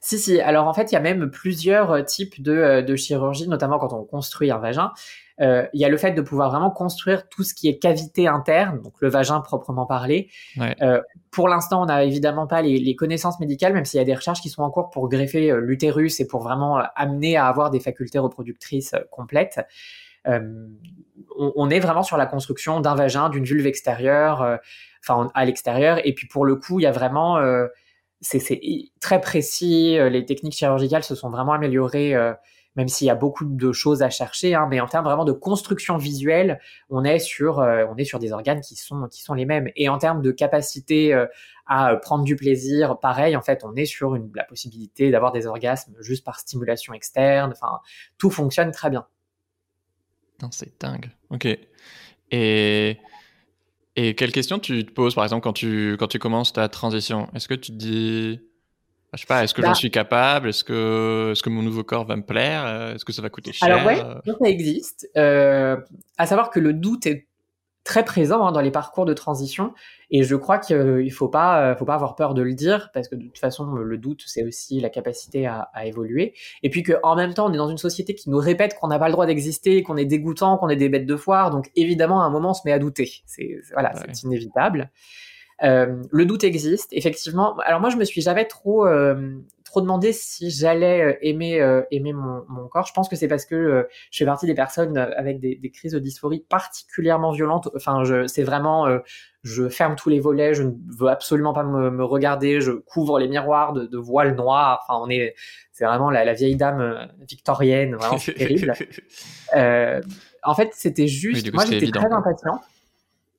[0.00, 0.40] Si, si.
[0.40, 3.78] Alors en fait, il y a même plusieurs euh, types de, euh, de chirurgie, notamment
[3.78, 4.90] quand on construit un vagin.
[5.38, 8.82] il y a le fait de pouvoir vraiment construire tout ce qui est cavité interne,
[8.82, 10.28] donc le vagin proprement parlé.
[11.30, 14.14] pour l'instant, on n'a évidemment pas les, les, connaissances médicales, même s'il y a des
[14.14, 17.80] recherches qui sont en cours pour greffer l'utérus et pour vraiment amener à avoir des
[17.80, 19.60] facultés reproductrices complètes.
[20.26, 20.68] Euh,
[21.36, 24.56] on, est vraiment sur la construction d'un vagin, d'une vulve extérieure, euh,
[25.02, 26.04] enfin à l'extérieur.
[26.04, 27.66] Et puis pour le coup, il y a vraiment euh,
[28.20, 28.60] c'est
[29.00, 29.96] très précis.
[30.10, 32.14] Les techniques chirurgicales se sont vraiment améliorées,
[32.76, 34.54] même s'il y a beaucoup de choses à chercher.
[34.54, 38.32] Hein, mais en termes vraiment de construction visuelle, on est sur, on est sur des
[38.32, 39.70] organes qui sont, qui sont les mêmes.
[39.74, 41.14] Et en termes de capacité
[41.66, 45.94] à prendre du plaisir, pareil, en fait, on est sur la possibilité d'avoir des orgasmes
[46.00, 47.52] juste par stimulation externe.
[47.52, 47.78] Enfin,
[48.18, 49.06] tout fonctionne très bien
[50.50, 51.10] c'est dingue.
[51.30, 51.46] Ok.
[52.30, 52.98] Et,
[53.96, 57.28] et quelles questions tu te poses, par exemple, quand tu, quand tu commences ta transition?
[57.34, 58.40] Est-ce que tu te dis,
[59.12, 60.48] je sais pas, est-ce que j'en bah suis capable?
[60.48, 62.92] Est-ce que, est-ce que mon nouveau corps va me plaire?
[62.94, 65.08] Est-ce que ça va coûter cher Alors ouais, ça existe.
[65.16, 65.76] Euh,
[66.16, 67.26] à savoir que le doute est
[67.84, 69.72] très présent hein, dans les parcours de transition.
[70.10, 72.90] Et je crois qu'il ne faut pas, euh, faut pas avoir peur de le dire,
[72.92, 76.34] parce que de toute façon, le doute, c'est aussi la capacité à, à évoluer.
[76.62, 78.98] Et puis qu'en même temps, on est dans une société qui nous répète qu'on n'a
[78.98, 81.50] pas le droit d'exister, qu'on est dégoûtant, qu'on est des bêtes de foire.
[81.50, 83.22] Donc évidemment, à un moment, on se met à douter.
[83.26, 84.90] C'est voilà, c'est inévitable.
[85.62, 87.56] Euh, le doute existe, effectivement.
[87.64, 89.34] Alors moi, je me suis jamais trop euh,
[89.70, 92.86] trop demandé si j'allais euh, aimer euh, aimer mon, mon, corps.
[92.86, 95.70] Je pense que c'est parce que euh, je fais partie des personnes avec des, des,
[95.70, 97.68] crises de dysphorie particulièrement violentes.
[97.76, 98.88] Enfin, c'est vraiment
[99.42, 103.18] je ferme tous les volets, je ne veux absolument pas me, me regarder, je couvre
[103.20, 104.84] les miroirs de, de voiles noirs.
[104.86, 105.34] Enfin, on est
[105.72, 108.74] c'est vraiment la, la, vieille dame victorienne, vraiment terrible.
[109.52, 111.52] en fait, c'était juste.
[111.54, 112.60] moi, j'étais très impatiente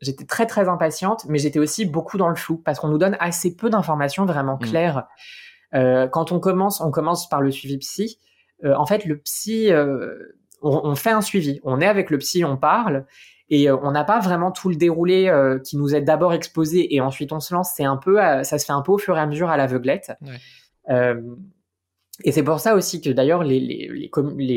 [0.01, 3.17] j'étais très très impatiente, mais j'étais aussi beaucoup dans le flou parce qu'on nous donne
[3.19, 4.65] assez peu d'informations vraiment mm.
[4.65, 5.07] claires.
[5.73, 8.19] Quand on commence, on commence par le suivi psy.
[8.63, 9.69] en fait, le psy,
[10.61, 11.59] on, on, fait un suivi.
[11.63, 13.05] On est avec le psy, on parle,
[13.49, 15.31] et on n'a pas vraiment tout le déroulé
[15.63, 17.71] qui nous est d'abord exposé, et ensuite on se lance.
[17.75, 20.13] C'est un peu, ça se fait un peu au fur et à mesure à l'aveuglette.
[20.21, 21.15] Ouais.
[22.23, 24.09] Et c'est pour ça aussi que d'ailleurs les, les,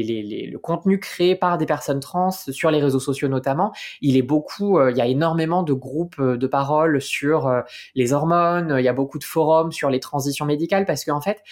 [0.03, 4.23] les, le contenu créé par des personnes trans sur les réseaux sociaux notamment, il est
[4.23, 7.61] beaucoup, euh, il y a énormément de groupes euh, de parole sur euh,
[7.95, 11.43] les hormones, il y a beaucoup de forums sur les transitions médicales parce qu'en fait,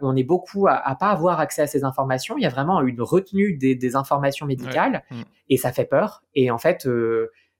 [0.00, 2.36] on est beaucoup à, à, pas avoir accès à ces informations.
[2.36, 5.20] Il y a vraiment une retenue des, des informations médicales mm.
[5.48, 6.24] et ça fait peur.
[6.34, 6.88] Et en fait,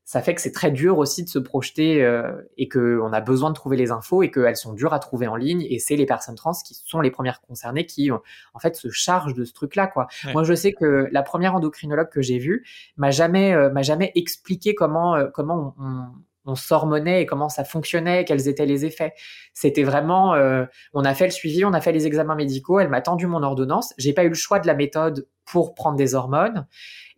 [0.04, 3.50] ça fait que c'est très dur aussi de se projeter euh, et qu'on a besoin
[3.50, 5.64] de trouver les infos et qu'elles sont dures à trouver en ligne.
[5.70, 9.34] Et c'est les personnes trans qui sont les premières concernées qui, en fait, se chargent
[9.34, 9.86] de ce truc-là.
[9.86, 10.08] quoi.
[10.32, 14.10] Moi, je sais que la première endocrinologue que j'ai vue m'a jamais, euh, m'a jamais
[14.16, 16.06] expliqué comment, euh, comment on, on
[16.54, 19.12] s'hormonait et comment ça fonctionnait, quels étaient les effets.
[19.52, 22.88] C'était vraiment, euh, on a fait le suivi, on a fait les examens médicaux, elle
[22.88, 23.92] m'a tendu mon ordonnance.
[23.98, 26.66] J'ai pas eu le choix de la méthode pour prendre des hormones,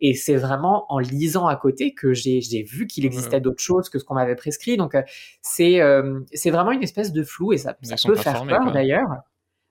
[0.01, 3.99] et c'est vraiment en lisant à côté que j'ai vu qu'il existait d'autres choses que
[3.99, 4.75] ce qu'on m'avait prescrit.
[4.75, 5.03] Donc euh,
[5.41, 9.07] c'est euh, c'est vraiment une espèce de flou et ça, ça peut faire peur d'ailleurs.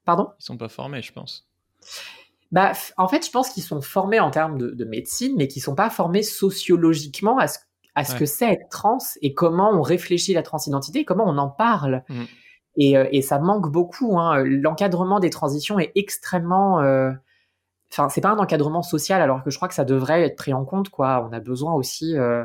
[0.04, 0.28] Pardon?
[0.38, 1.48] Ils sont pas formés, je pense.
[2.52, 5.62] Bah, en fait, je pense qu'ils sont formés en termes de, de médecine, mais qu'ils
[5.62, 7.58] sont pas formés sociologiquement à ce
[7.94, 11.48] à ce que c'est être trans et comment on réfléchit la transidentité, comment on en
[11.48, 12.04] parle.
[12.08, 12.22] Mm.
[12.76, 14.18] Et, euh, et, ça manque beaucoup.
[14.18, 14.44] Hein.
[14.44, 16.80] L'encadrement des transitions est extrêmement.
[16.80, 17.12] Euh...
[17.92, 20.54] Enfin, c'est pas un encadrement social, alors que je crois que ça devrait être pris
[20.54, 20.88] en compte.
[20.88, 22.44] Quoi, on a besoin aussi euh,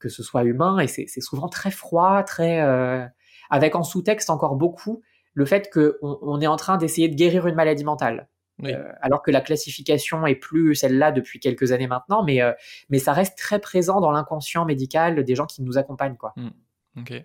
[0.00, 3.06] que ce soit humain, et c'est souvent très froid, très euh,
[3.50, 5.02] avec en sous-texte encore beaucoup
[5.34, 8.28] le fait qu'on on est en train d'essayer de guérir une maladie mentale.
[8.64, 12.52] Euh, alors que la classification est plus celle-là depuis quelques années maintenant, mais, euh,
[12.88, 16.16] mais ça reste très présent dans l'inconscient médical des gens qui nous accompagnent.
[16.16, 16.34] Quoi.
[16.36, 16.50] Hmm.
[16.98, 17.24] Ok.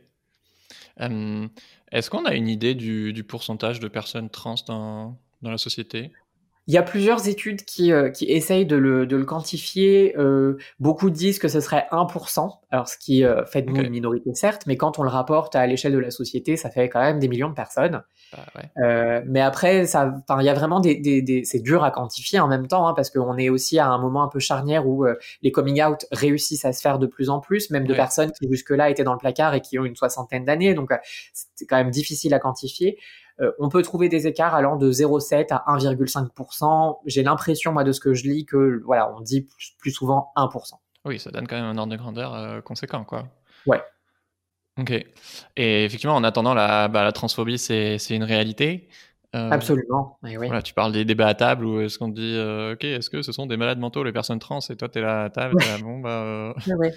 [1.92, 6.12] Est-ce qu'on a une idée du, du, pourcentage de personnes trans dans, dans la société?
[6.68, 10.16] Il y a plusieurs études qui, euh, qui essayent de le, de le quantifier.
[10.18, 13.92] Euh, beaucoup disent que ce serait 1%, alors ce qui euh, fait de nous une
[13.92, 17.02] minorité certes, mais quand on le rapporte à l'échelle de la société, ça fait quand
[17.02, 18.02] même des millions de personnes.
[18.32, 19.24] Bah, ouais.
[19.28, 22.48] mais après, ça, il y a vraiment des, des, des c'est dur à quantifier en
[22.48, 25.06] même temps, hein, parce qu'on est aussi à un moment un peu charnière où
[25.44, 28.48] les coming out réussissent à se faire de plus en plus, même de personnes qui
[28.50, 30.90] jusque-là étaient dans le placard et qui ont une soixantaine d'années, donc
[31.34, 32.98] c'est quand même difficile à quantifier.
[33.42, 37.00] Euh, on peut trouver des écarts allant de 0,7 à 1,5%.
[37.06, 40.74] J'ai l'impression, moi, de ce que je lis, que voilà, on dit plus, souvent 1%.
[41.06, 43.28] Oui, ça donne quand même un ordre de grandeur euh, conséquent, quoi.
[43.66, 43.82] Ouais.
[44.80, 44.92] Ok.
[45.56, 48.90] Et effectivement, en attendant, la, bah, la transphobie, c'est une réalité.
[49.36, 50.18] Euh, Absolument.
[50.24, 50.36] oui.
[50.38, 53.22] voilà, tu parles des débats à table où est-ce qu'on te dit, ok, est-ce que
[53.22, 55.58] ce sont des malades mentaux, les personnes trans, et toi, tu es là à table,
[55.60, 56.54] là, bon, bah.
[56.78, 56.94] Ouais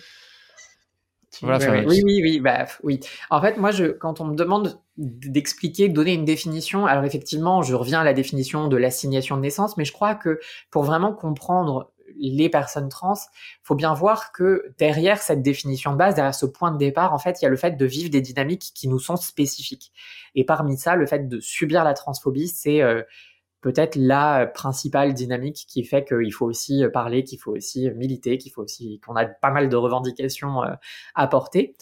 [1.43, 3.01] oui, oui, oui, bah, oui.
[3.31, 7.63] En fait, moi, je, quand on me demande d'expliquer, de donner une définition, alors effectivement,
[7.63, 11.13] je reviens à la définition de l'assignation de naissance, mais je crois que pour vraiment
[11.13, 13.15] comprendre les personnes trans,
[13.63, 17.19] faut bien voir que derrière cette définition de base, derrière ce point de départ, en
[17.19, 19.93] fait, il y a le fait de vivre des dynamiques qui nous sont spécifiques.
[20.35, 23.03] Et parmi ça, le fait de subir la transphobie, c'est euh,
[23.61, 28.53] peut-être la principale dynamique qui fait qu'il faut aussi parler, qu'il faut aussi militer, qu'il
[28.53, 30.75] faut aussi qu'on a pas mal de revendications euh,
[31.15, 31.75] à porter.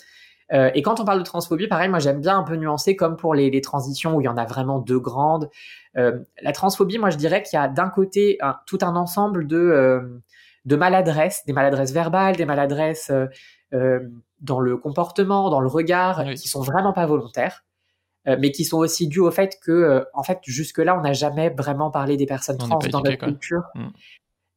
[0.53, 3.17] Euh, et quand on parle de transphobie, pareil, moi j'aime bien un peu nuancer comme
[3.17, 5.51] pour les, transitions où il y en a vraiment deux grandes.
[5.97, 10.23] Euh, la transphobie, moi je dirais qu'il y a d'un côté tout un ensemble de,
[10.65, 13.11] de maladresses, des maladresses verbales, des maladresses
[13.73, 17.65] dans le comportement, dans le regard, qui sont vraiment pas volontaires.
[18.29, 21.13] Euh, mais qui sont aussi dus au fait que, euh, en fait, jusque-là, on n'a
[21.13, 23.87] jamais vraiment parlé des personnes trans dans notre culture, mm.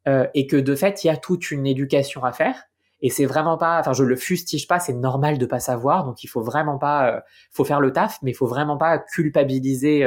[0.08, 2.56] euh, et que de fait, il y a toute une éducation à faire.
[3.02, 6.24] Et c'est vraiment pas, enfin, je le fustige pas, c'est normal de pas savoir, donc
[6.24, 10.06] il faut vraiment pas, faut faire le taf, mais il faut vraiment pas culpabiliser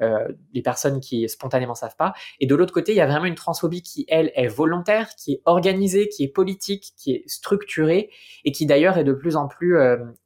[0.00, 2.14] les personnes qui spontanément savent pas.
[2.40, 5.34] Et de l'autre côté, il y a vraiment une transphobie qui, elle, est volontaire, qui
[5.34, 8.08] est organisée, qui est politique, qui est structurée,
[8.46, 9.76] et qui d'ailleurs est de plus en plus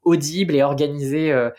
[0.04, 1.50] audible et organisée euh,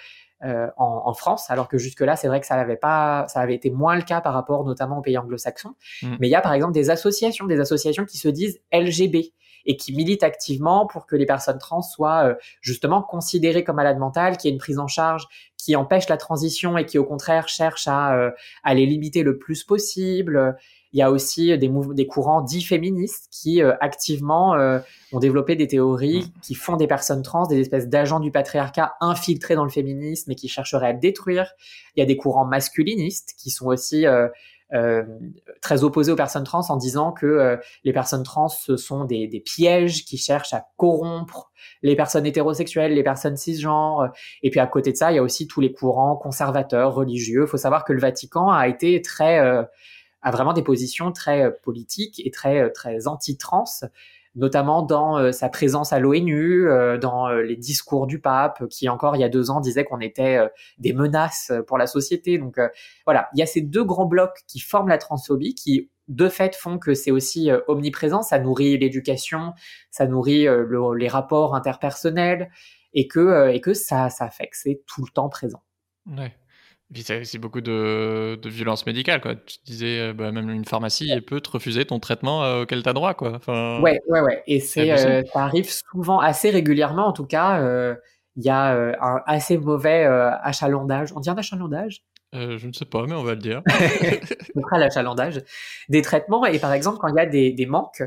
[0.41, 3.69] en, en, France, alors que jusque-là, c'est vrai que ça avait pas, ça avait été
[3.69, 5.75] moins le cas par rapport notamment aux pays anglo-saxons.
[6.01, 6.15] Mm.
[6.19, 9.33] Mais il y a par exemple des associations, des associations qui se disent LGB
[9.65, 13.99] et qui militent activement pour que les personnes trans soient euh, justement considérées comme malades
[13.99, 17.05] mentales, qu'il y ait une prise en charge qui empêche la transition et qui au
[17.05, 18.31] contraire cherche à, euh,
[18.63, 20.55] à les limiter le plus possible.
[20.91, 24.79] Il y a aussi des, des courants dits féministes qui euh, activement euh,
[25.11, 26.41] ont développé des théories mm.
[26.41, 30.35] qui font des personnes trans des espèces d'agents du patriarcat infiltrés dans le féminisme et
[30.35, 31.51] qui chercheraient à le détruire.
[31.95, 35.03] Il y a des courants masculinistes qui sont aussi euh,
[35.61, 39.39] très opposé aux personnes trans en disant que les personnes trans ce sont des, des,
[39.39, 44.09] pièges qui cherchent à corrompre les personnes hétérosexuelles, les personnes cisgenres.
[44.43, 47.43] Et puis à côté de ça, il y a aussi tous les courants conservateurs, religieux.
[47.45, 49.67] Il faut savoir que le Vatican a été très
[50.21, 53.65] a vraiment des positions très politiques et très très anti-trans
[54.35, 58.87] notamment dans euh, sa présence à l'ONU, euh, dans euh, les discours du pape, qui
[58.89, 60.39] encore il y a deux ans disait qu'on était
[60.77, 62.37] des menaces pour la société.
[62.37, 62.57] Donc
[63.05, 66.55] voilà, il y a ces deux grands blocs qui forment la transphobie, qui de fait
[66.55, 69.53] font que c'est aussi omniprésent, ça nourrit l'éducation,
[69.91, 70.47] ça nourrit
[70.97, 72.49] les rapports interpersonnels,
[72.93, 75.61] et que, et que ça, ça fait que c'est tout le temps présent.
[76.07, 76.35] Ouais.
[76.95, 79.35] C'est beaucoup de, de violence médicale, quoi.
[79.35, 82.81] Tu disais, euh, bah, même une pharmacie elle peut te refuser ton traitement euh, auquel
[82.81, 83.33] tu as droit, quoi.
[83.35, 84.41] Enfin, ouais, ouais, ouais.
[84.47, 87.61] Et c'est, euh, ça arrive souvent, assez régulièrement, en tout cas.
[88.35, 88.71] Il y a
[89.01, 91.11] un assez mauvais achalandage.
[91.15, 92.01] On dit un achalandage?
[92.33, 93.61] Je ne sais pas, mais on va le dire.
[94.55, 95.43] on l'achalandage
[95.89, 96.45] des traitements.
[96.45, 98.01] Et par exemple, quand il y a des, des manques,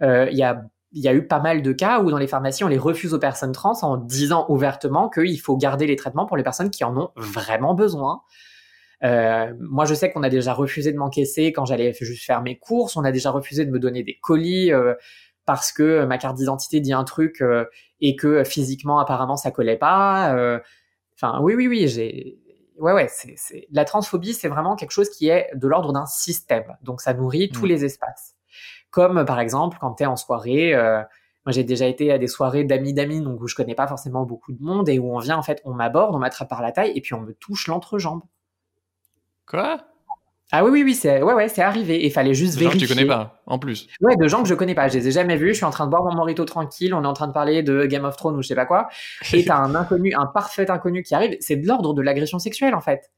[0.00, 2.64] il y a il y a eu pas mal de cas où dans les pharmacies,
[2.64, 6.36] on les refuse aux personnes trans en disant ouvertement qu'il faut garder les traitements pour
[6.36, 8.22] les personnes qui en ont vraiment besoin.
[9.04, 12.58] Euh, moi, je sais qu'on a déjà refusé de m'encaisser quand j'allais juste faire mes
[12.58, 12.96] courses.
[12.96, 14.94] On a déjà refusé de me donner des colis euh,
[15.44, 17.64] parce que ma carte d'identité dit un truc euh,
[18.00, 20.34] et que physiquement, apparemment, ça collait pas.
[20.34, 20.58] Euh.
[21.14, 22.38] Enfin, oui, oui, oui, j'ai.
[22.78, 26.76] Ouais, ouais, c'est, la transphobie, c'est vraiment quelque chose qui est de l'ordre d'un système.
[26.82, 27.68] Donc, ça nourrit tous mmh.
[27.68, 28.37] les espaces.
[28.90, 30.98] Comme par exemple quand tu es en soirée, euh,
[31.44, 34.24] moi j'ai déjà été à des soirées d'amis d'amis, donc où je connais pas forcément
[34.24, 36.72] beaucoup de monde et où on vient en fait, on m'aborde, on m'attrape par la
[36.72, 38.22] taille et puis on me touche l'entrejambe.
[39.46, 39.80] Quoi?
[40.50, 42.02] Ah oui, oui, oui, c'est ouais, ouais, c'est arrivé.
[42.02, 42.80] Il fallait juste vérifier.
[42.80, 43.86] Gens que tu connais pas, en plus.
[44.00, 44.88] Ouais, de gens que je connais pas.
[44.88, 45.48] Je les ai jamais vus.
[45.48, 46.94] Je suis en train de boire mon morito tranquille.
[46.94, 48.88] On est en train de parler de Game of Thrones ou je sais pas quoi.
[49.34, 51.36] Et t'as un inconnu, un parfait inconnu qui arrive.
[51.40, 53.10] C'est de l'ordre de l'agression sexuelle, en fait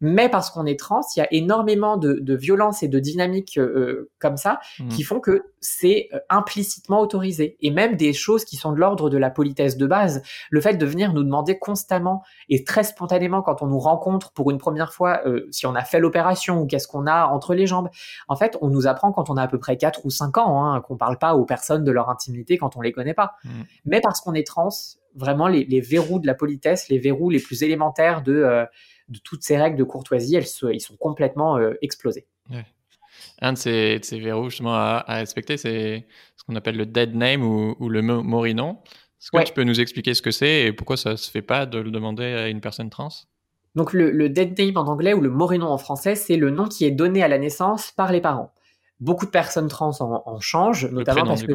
[0.00, 3.58] mais parce qu'on est trans, il y a énormément de, de violences et de dynamiques
[3.58, 4.88] euh, euh, comme ça mmh.
[4.88, 7.56] qui font que c'est euh, implicitement autorisé.
[7.60, 10.74] Et même des choses qui sont de l'ordre de la politesse de base, le fait
[10.74, 14.92] de venir nous demander constamment et très spontanément quand on nous rencontre pour une première
[14.92, 17.88] fois si on a fait l'opération ou qu'est-ce qu'on a entre les jambes.
[18.28, 20.64] En fait, on nous apprend quand on a à peu près 4 ou 5 ans
[20.64, 23.32] hein, qu'on parle pas aux personnes de leur intimité quand on les connaît pas.
[23.44, 23.48] Mmh.
[23.84, 24.70] Mais parce qu'on est trans,
[25.14, 28.66] vraiment les, les, verrous de la politesse, les verrous les plus élémentaires de
[29.10, 32.26] de toutes ces règles de courtoisie, elles, ils sont complètement euh, explosés.
[33.42, 37.88] Un de ces, verrous justement à, respecter, c'est ce qu'on appelle le dead name ou,
[37.88, 38.78] le morinon.
[39.20, 41.66] Est-ce que tu peux nous expliquer ce que c'est et pourquoi ça se fait pas
[41.66, 43.10] de le demander à une personne trans?
[43.74, 46.84] Donc le, dead name en anglais ou le morinon en français, c'est le nom qui
[46.84, 48.52] est donné à la naissance par les parents.
[49.00, 51.52] Beaucoup de personnes trans en, changent, notamment parce que...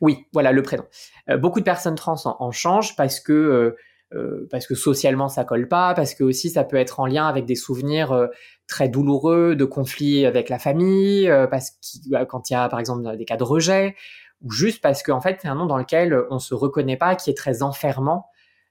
[0.00, 0.84] Oui, voilà le prénom.
[1.28, 3.76] Euh, beaucoup de personnes trans en, changent parce que euh,
[4.14, 7.26] euh, parce que socialement ça colle pas, parce que aussi ça peut être en lien
[7.26, 8.26] avec des souvenirs euh,
[8.66, 12.68] très douloureux de conflits avec la famille, euh, parce que bah, quand il y a
[12.68, 13.96] par exemple des cas de rejet,
[14.42, 17.30] ou juste parce qu'en fait c'est un nom dans lequel on se reconnaît pas, qui
[17.30, 18.26] est très enfermant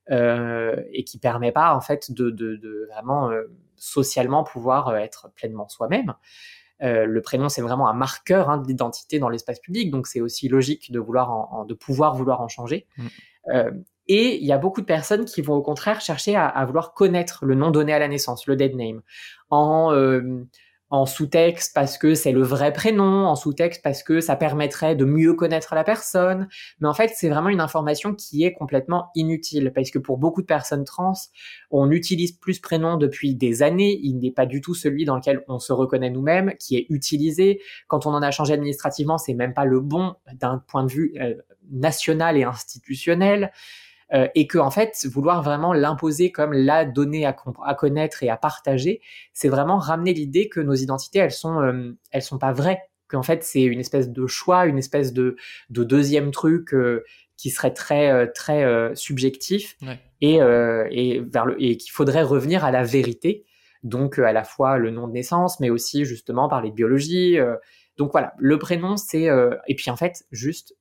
[0.10, 3.30] et qui permet pas en fait de, de, de vraiment
[3.77, 6.15] socialement pouvoir être pleinement soi-même.
[6.82, 10.91] le prénom, c'est vraiment un marqueur hein, d'identité dans l'espace public, donc c'est aussi logique
[10.91, 12.88] de vouloir en, de pouvoir vouloir en changer.
[12.97, 13.08] Mmh.
[14.13, 17.45] Et il y a beaucoup de personnes qui vont au contraire chercher à, vouloir connaître
[17.45, 19.02] le nom donné à la naissance, le dead name,
[19.50, 20.43] en, euh,
[20.89, 25.06] en sous-texte parce que c'est le vrai prénom, en sous-texte parce que ça permettrait de
[25.06, 26.50] mieux connaître la personne.
[26.82, 30.41] Mais en fait, c'est vraiment une information qui est complètement inutile parce que pour beaucoup
[30.41, 31.13] de personnes trans,
[31.71, 33.97] on utilise plus prénom depuis des années.
[34.04, 37.62] Il n'est pas du tout celui dans lequel on se reconnaît nous-mêmes, qui est utilisé.
[37.88, 41.13] Quand on en a changé administrativement, c'est même pas le bon d'un point de vue
[41.21, 41.36] euh,
[41.71, 43.54] national et institutionnel.
[44.13, 47.34] Euh, et que en fait vouloir vraiment l'imposer comme la donnée à,
[47.76, 52.21] connaître et à partager, c'est vraiment ramener l'idée que nos identités elles sont euh, elles
[52.21, 55.38] sont pas vraies, qu'en fait c'est une espèce de choix, une espèce de,
[55.69, 57.06] de deuxième truc euh,
[57.38, 59.78] qui serait très très subjectif.
[60.19, 63.45] Et et vers le et qu'il faudrait revenir à la vérité,
[63.84, 67.39] donc à la fois le nom de naissance, mais aussi justement parler de biologie.
[67.97, 69.28] donc voilà, le prénom c'est
[69.67, 70.76] et puis en fait juste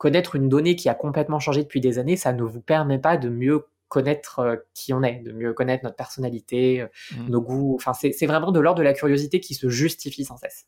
[0.00, 3.18] connaître une donnée qui a complètement changé depuis des années, ça ne vous permet pas
[3.18, 7.28] de mieux connaître euh, qui on est, de mieux connaître notre personnalité, euh, mmh.
[7.28, 7.74] nos goûts.
[7.76, 10.64] Enfin, c'est vraiment de l'ordre de la curiosité qui se justifie sans cesse.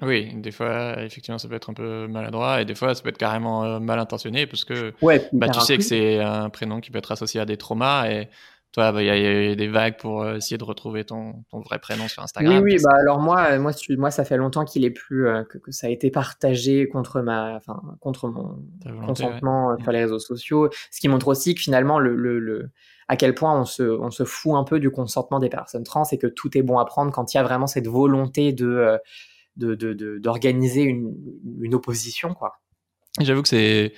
[0.00, 3.10] Oui, des fois, effectivement, ça peut être un peu maladroit et des fois, ça peut
[3.10, 4.94] être carrément euh, mal intentionné parce que
[5.34, 8.30] bah, tu sais que c'est un prénom qui peut être associé à des traumas et
[8.74, 11.78] toi, bah, il y, a des vagues pour euh, essayer de retrouver ton, ton, vrai
[11.78, 12.60] prénom sur Instagram.
[12.60, 15.44] Oui, oui, bah alors moi, euh, moi, moi, ça fait longtemps qu'il est plus euh,
[15.44, 18.58] que, que, ça a été partagé contre ma, enfin, contre mon
[19.06, 20.70] consentement sur les réseaux sociaux.
[20.90, 22.70] Ce qui montre aussi que finalement, le, le, le
[23.06, 26.02] à quel point on se, on se fout un peu du consentement des personnes trans
[26.10, 28.98] et que tout est bon à prendre quand il y a vraiment cette volonté de
[29.56, 31.14] d'organiser une,
[31.60, 32.54] une opposition quoi.
[33.20, 33.92] J'avoue que c'est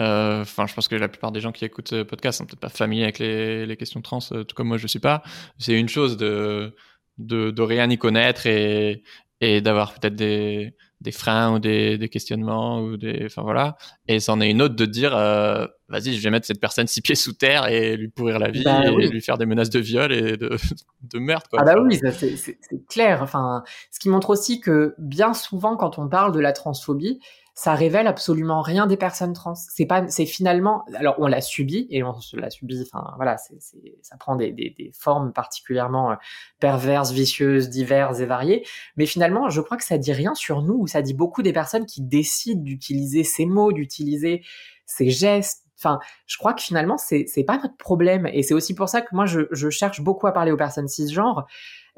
[0.00, 2.60] euh, enfin, je pense que la plupart des gens qui écoutent ce podcast sont peut-être
[2.60, 5.22] pas familiers avec les, les questions trans, euh, tout comme moi je suis pas.
[5.58, 6.74] C'est une chose de,
[7.18, 9.02] de, de rien y connaître et,
[9.40, 13.76] et d'avoir peut-être des, des freins ou des, des, questionnements ou des, enfin voilà.
[14.08, 17.00] Et c'en est une autre de dire, euh, vas-y, je vais mettre cette personne six
[17.02, 19.80] pieds sous terre et lui pourrir la vie bah et lui faire des menaces de
[19.80, 20.56] viol et de,
[21.02, 21.50] de meurtre.
[21.50, 21.60] Quoi.
[21.62, 23.20] Ah bah oui, c'est clair.
[23.22, 27.18] Enfin, ce qui montre aussi que bien souvent, quand on parle de la transphobie,
[27.54, 29.54] ça révèle absolument rien des personnes trans.
[29.54, 32.82] C'est pas, c'est finalement, alors on l'a subi et on l'a subi.
[32.82, 33.58] Enfin voilà, c'est,
[34.02, 36.14] ça prend des, des, des, formes particulièrement euh,
[36.60, 38.66] perverses, vicieuses, diverses et variées.
[38.96, 40.86] Mais finalement, je crois que ça dit rien sur nous.
[40.86, 44.42] Ça dit beaucoup des personnes qui décident d'utiliser ces mots, d'utiliser
[44.86, 45.64] ces gestes.
[45.78, 48.26] Enfin, je crois que finalement, c'est, c'est pas notre problème.
[48.32, 50.88] Et c'est aussi pour ça que moi, je, je cherche beaucoup à parler aux personnes
[50.88, 51.46] cisgenres.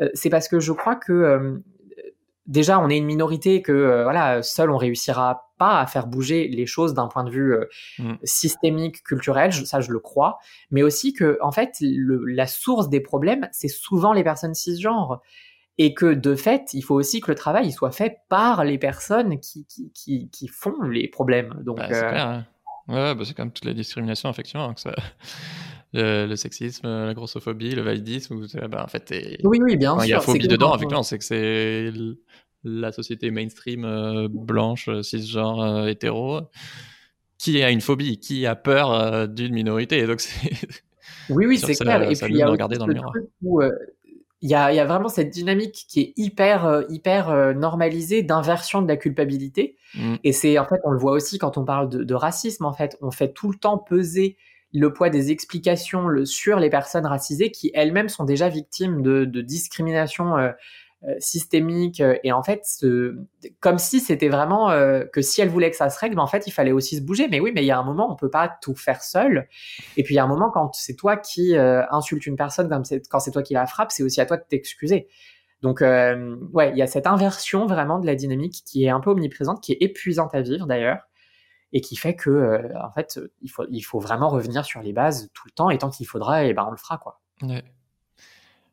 [0.00, 1.59] Euh, c'est parce que je crois que euh,
[2.47, 6.49] déjà on est une minorité que euh, voilà seul on réussira pas à faire bouger
[6.49, 7.68] les choses d'un point de vue euh,
[7.99, 8.14] mm.
[8.24, 10.38] systémique culturel ça je le crois
[10.70, 15.20] mais aussi que en fait la source des problèmes c'est souvent les personnes cisgenres
[15.78, 19.38] et que de fait il faut aussi que le travail soit fait par les personnes
[19.38, 22.47] qui qui, qui, font les problèmes donc bah, c'est euh, hein.
[22.88, 24.93] ouais, bah, c'est comme toute la discrimination effectivement ça
[25.93, 29.12] le, sexisme, la grossophobie, le validisme, où, bah, en fait,
[29.45, 30.05] oui, oui, bien sûr.
[30.05, 31.93] Il y a phobie dedans, effectivement, c'est que c'est
[32.64, 36.43] la société mainstream euh, blanche, cisgenre, euh, hétéro,
[37.38, 40.07] qui a une phobie, qui a peur euh, d'une minorité.
[40.07, 40.22] donc
[41.30, 42.03] oui, oui, c'est clair.
[42.03, 43.12] Et puis il y a regarder dans le miroir.
[44.40, 48.88] il y, a, y a, vraiment cette dynamique qui est hyper hyper normalisée d'inversion de
[48.88, 50.14] la culpabilité mmh.
[50.24, 52.72] et c'est en fait on le voit aussi quand on parle de, de, racisme en
[52.72, 54.36] fait on fait tout le temps peser
[54.73, 60.37] le poids des explications sur les personnes racisées qui elles-mêmes sont déjà victimes de, discrimination
[60.37, 60.51] euh,
[61.05, 62.62] euh, systémique et en fait
[63.59, 66.47] comme si c'était vraiment euh, que si elles voulaient que ça se règle en fait
[66.47, 67.29] il fallait aussi se bouger.
[67.29, 69.49] Mais oui mais il y a un moment on peut pas tout faire seul.
[69.97, 72.68] Et puis il y a un moment quand c'est toi qui insulte une personne
[73.11, 75.09] quand c'est toi qui la frappe c'est aussi à toi de t'excuser.
[75.61, 79.11] Donc ouais il y a cette inversion vraiment de la dynamique qui est un peu
[79.11, 80.99] omniprésente qui est épuisante à vivre d'ailleurs
[81.73, 85.45] et qui fait que euh, en fait il faut vraiment revenir sur les bases tout
[85.47, 87.20] le temps et tant qu'il faudra et eh ben on le fera quoi.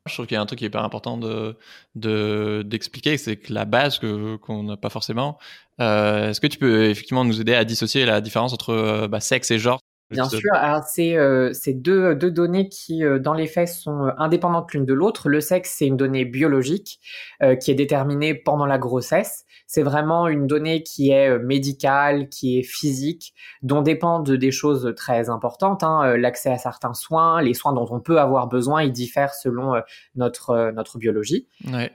[0.06, 3.52] Je trouve qu'il y a un truc qui est hyper important de d'expliquer, c'est que
[3.52, 5.38] la base que qu'on n'a pas forcément.
[5.80, 9.20] Euh, Est-ce que tu peux effectivement nous aider à dissocier la différence entre euh, bah,
[9.20, 9.80] sexe et genre?
[10.10, 10.40] Bien sûr,
[10.86, 14.92] c'est euh, deux, deux données qui, euh, dans les faits, sont euh, indépendantes l'une de
[14.92, 15.28] l'autre.
[15.28, 16.98] Le sexe, c'est une donnée biologique
[17.42, 19.44] euh, qui est déterminée pendant la grossesse.
[19.68, 25.30] C'est vraiment une donnée qui est médicale, qui est physique, dont dépendent des choses très
[25.30, 25.84] importantes.
[25.84, 29.80] Hein, L'accès à certains soins, les soins dont on peut avoir besoin, ils diffèrent selon
[30.16, 31.46] notre notre biologie.
[31.72, 31.92] Ouais.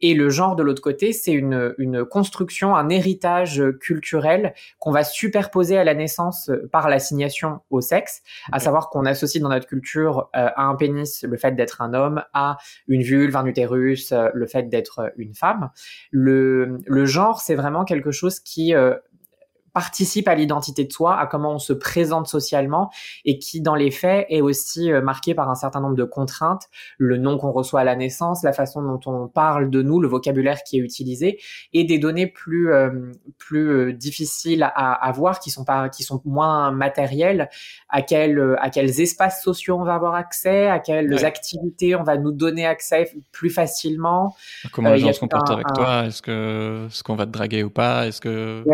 [0.00, 5.04] et le genre de l'autre côté, c'est une, une construction, un héritage culturel qu'on va
[5.04, 7.35] superposer à la naissance par l'assignation
[7.70, 8.22] au sexe,
[8.52, 11.94] à savoir qu'on associe dans notre culture euh, à un pénis le fait d'être un
[11.94, 12.58] homme, à
[12.88, 15.70] une vulve, un utérus, euh, le fait d'être une femme.
[16.10, 18.94] Le, le genre, c'est vraiment quelque chose qui euh,
[19.76, 22.90] participe à l'identité de soi, à comment on se présente socialement
[23.26, 26.62] et qui, dans les faits, est aussi euh, marqué par un certain nombre de contraintes,
[26.96, 30.08] le nom qu'on reçoit à la naissance, la façon dont on parle de nous, le
[30.08, 31.38] vocabulaire qui est utilisé
[31.74, 36.04] et des données plus euh, plus euh, difficiles à, à, voir qui sont pas qui
[36.04, 37.50] sont moins matérielles,
[37.90, 42.16] à quels à quels espaces sociaux on va avoir accès, à quelles activités on va
[42.16, 44.34] nous donner accès plus facilement.
[44.72, 47.68] Comment les gens se comportent avec toi Est-ce que ce qu'on va te draguer ou
[47.68, 48.64] pas Est-ce que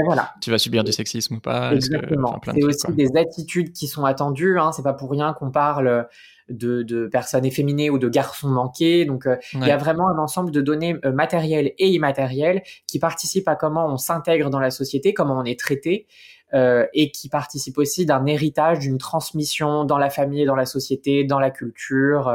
[0.40, 2.40] tu vas subir des sexisme ou pas Exactement.
[2.44, 4.58] C'est aussi des attitudes qui sont attendues.
[4.58, 4.72] Hein.
[4.72, 6.06] C'est pas pour rien qu'on parle
[6.48, 9.04] de, de, personnes efféminées ou de garçons manqués.
[9.04, 12.98] Donc, euh, il y a vraiment un ensemble de données euh, matérielles et immatérielles qui
[12.98, 16.06] participent à comment on s'intègre dans la société, comment on est traité.
[16.54, 21.24] Euh, et qui participent aussi d'un héritage, d'une transmission dans la famille, dans la société,
[21.24, 22.30] dans la culture.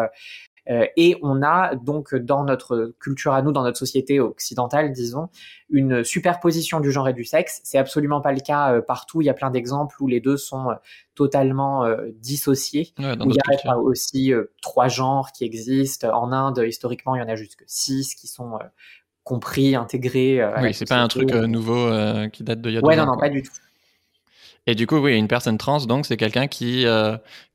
[0.69, 5.29] Euh, et on a donc dans notre culture à nous, dans notre société occidentale, disons,
[5.69, 7.61] une superposition du genre et du sexe.
[7.63, 9.21] C'est absolument pas le cas euh, partout.
[9.21, 10.75] Il y a plein d'exemples où les deux sont euh,
[11.15, 11.87] totalement
[12.19, 12.93] dissociés.
[12.99, 16.07] il y a aussi trois genres qui existent.
[16.13, 18.59] En Inde, historiquement, il y en a jusque six qui sont
[19.23, 20.47] compris, intégrés.
[20.61, 21.89] oui, c'est pas un truc nouveau
[22.31, 23.51] qui date de il y a ouais, non, non, pas du tout.
[24.67, 26.85] Et du coup, oui, une personne trans, donc, c'est quelqu'un qui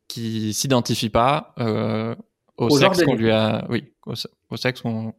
[0.09, 1.55] qui s'identifie pas
[2.67, 5.15] au, sexe qu'on lui a, oui, au, sexe qu'on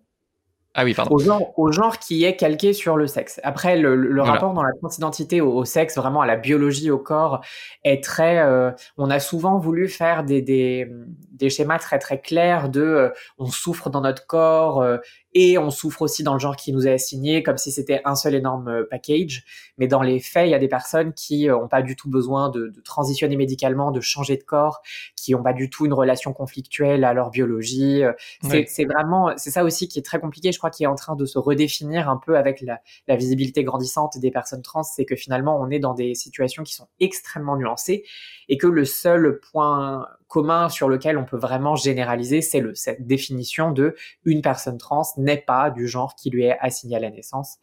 [0.75, 1.13] ah oui, pardon.
[1.13, 3.39] Au genre, au genre qui est calqué sur le sexe.
[3.43, 6.97] Après, le, le rapport dans la transidentité au, au, sexe, vraiment à la biologie, au
[6.97, 7.45] corps,
[7.83, 8.39] est très.
[8.39, 10.89] Euh, on a souvent voulu faire des, des,
[11.31, 14.97] des schémas très très clairs de euh, on souffre dans notre corps euh,
[15.33, 18.15] et on souffre aussi dans le genre qui nous est assigné, comme si c'était un
[18.15, 19.43] seul énorme euh, package.
[19.77, 22.49] Mais dans les faits, il y a des personnes qui n'ont pas du tout besoin
[22.49, 24.81] de, de, transitionner médicalement, de changer de corps,
[25.15, 28.03] qui n'ont pas du tout une relation conflictuelle à leur biologie.
[28.41, 30.51] C'est vraiment, c'est ça aussi qui est très compliqué.
[30.51, 33.63] Je crois qu'il est en train de se redéfinir un peu avec la, la visibilité
[33.63, 37.57] grandissante des personnes trans, c'est que finalement on est dans des situations qui sont extrêmement
[37.57, 38.03] nuancées
[38.49, 43.05] et que le seul point commun sur lequel on peut vraiment généraliser, c'est le, cette
[43.05, 47.09] définition de une personne trans n'est pas du genre qui lui est assigné à la
[47.09, 47.57] naissance.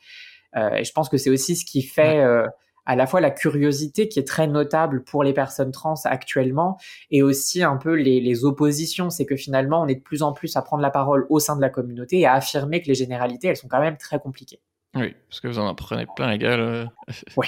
[0.57, 2.47] Euh, et je pense que c'est aussi ce qui fait euh,
[2.87, 6.76] à la fois la curiosité qui est très notable pour les personnes trans actuellement
[7.11, 9.11] et aussi un peu les, les oppositions.
[9.11, 11.57] C'est que finalement, on est de plus en plus à prendre la parole au sein
[11.57, 14.61] de la communauté et à affirmer que les généralités, elles sont quand même très compliquées.
[14.97, 16.91] Oui, parce que vous en apprenez plein la gueule.
[17.36, 17.47] Oui.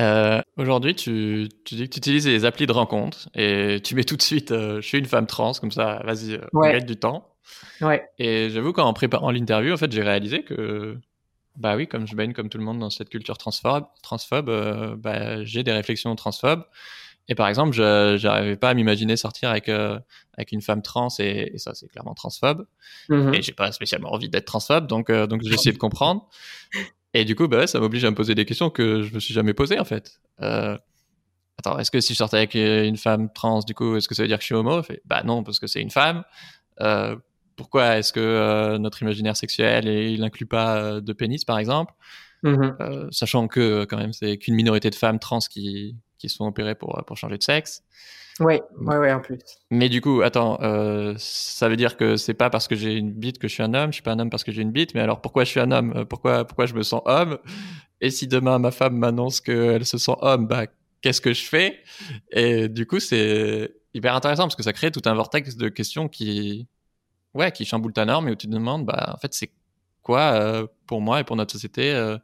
[0.00, 4.04] euh, Aujourd'hui, tu, tu, dis que tu utilises les applis de rencontre et tu mets
[4.04, 6.68] tout de suite euh, je suis une femme trans, comme ça, vas-y, euh, ouais.
[6.68, 7.34] on gagne du temps.
[7.80, 8.08] Ouais.
[8.18, 10.96] Et j'avoue qu'en préparant l'interview, en fait, j'ai réalisé que,
[11.56, 14.94] bah oui, comme je baigne comme tout le monde dans cette culture transphobe, transphobe euh,
[14.96, 16.64] bah, j'ai des réflexions transphobes.
[17.28, 19.98] Et par exemple, je n'arrivais pas à m'imaginer sortir avec euh,
[20.36, 22.66] avec une femme trans et, et ça c'est clairement transphobe.
[23.08, 23.34] Mhm.
[23.34, 26.28] Et j'ai pas spécialement envie d'être transphobe, donc euh, donc j'ai essayé de comprendre.
[27.14, 29.32] Et du coup, bah ça m'oblige à me poser des questions que je me suis
[29.32, 30.20] jamais posées en fait.
[30.42, 30.76] Euh,
[31.58, 34.22] attends, est-ce que si je sortais avec une femme trans, du coup, est-ce que ça
[34.22, 34.82] veut dire que je suis homo?
[34.82, 36.24] Fait, Bah non, parce que c'est une femme.
[36.80, 37.16] Euh,
[37.56, 41.58] pourquoi est-ce que euh, notre imaginaire sexuel et il n'inclut pas euh, de pénis par
[41.58, 41.94] exemple,
[42.44, 42.76] Mhm.
[42.80, 45.96] Euh, sachant que quand même c'est qu'une minorité de femmes trans qui
[46.28, 47.82] qui sont opérées pour pour changer de sexe.
[48.40, 49.38] Ouais, ouais, ouais, en plus.
[49.70, 53.12] Mais du coup, attends, euh, ça veut dire que c'est pas parce que j'ai une
[53.12, 54.70] bite que je suis un homme, je suis pas un homme parce que j'ai une
[54.72, 55.92] bite, mais alors pourquoi je suis un homme?
[55.96, 57.38] Euh, Pourquoi pourquoi je me sens homme?
[58.00, 60.66] Et si demain ma femme m'annonce qu'elle se sent homme, bah
[61.00, 61.82] qu'est-ce que je fais?
[62.30, 66.08] Et du coup, c'est hyper intéressant parce que ça crée tout un vortex de questions
[66.08, 66.68] qui
[67.34, 69.52] ouais, qui chamboule ta norme et où tu te demandes bah en fait, c'est
[70.02, 72.18] quoi euh, pour moi et pour notre société euh,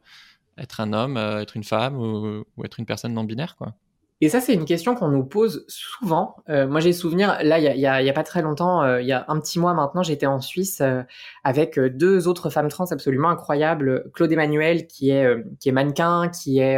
[0.57, 3.75] être un homme, euh, être une femme ou, ou être une personne non binaire quoi?
[4.23, 6.35] Et ça, c'est une question qu'on nous pose souvent.
[6.47, 9.25] Euh, moi, j'ai souvenir, là, il y a, pas très longtemps, euh, il y a
[9.27, 11.01] un petit mois maintenant, j'étais en Suisse euh,
[11.43, 14.11] avec deux autres femmes trans absolument incroyables.
[14.13, 15.27] Claude Emmanuel, qui est,
[15.59, 16.77] qui est mannequin, qui est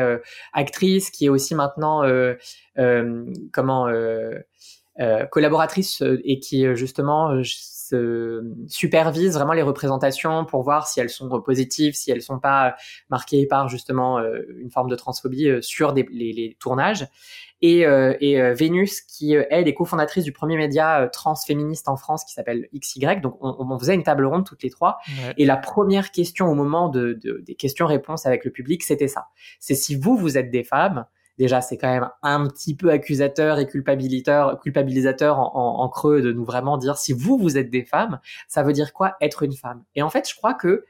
[0.53, 2.03] actrice, qui est aussi maintenant,
[3.51, 3.87] comment,
[5.29, 7.43] collaboratrice et qui, justement,
[7.93, 12.75] se supervise vraiment les représentations pour voir si elles sont positives, si elles sont pas
[13.09, 14.19] marquées par justement
[14.59, 17.07] une forme de transphobie sur des, les, les tournages.
[17.63, 21.95] Et, euh, et euh, Vénus, qui euh, elle est cofondatrice du premier média transféministe en
[21.95, 23.21] France qui s'appelle XY.
[23.21, 24.97] Donc on, on, faisait une table ronde toutes les trois.
[25.07, 25.33] Ouais.
[25.37, 29.27] Et la première question au moment de, de des questions-réponses avec le public, c'était ça.
[29.61, 31.05] C'est si vous, vous êtes des femmes,
[31.37, 36.77] déjà c'est quand même un petit peu accusateur et culpabilisateur, en, creux de nous vraiment
[36.77, 39.83] dire si vous vous êtes des femmes, ça veut dire quoi être une femme?
[39.95, 40.85] Et en fait, je crois que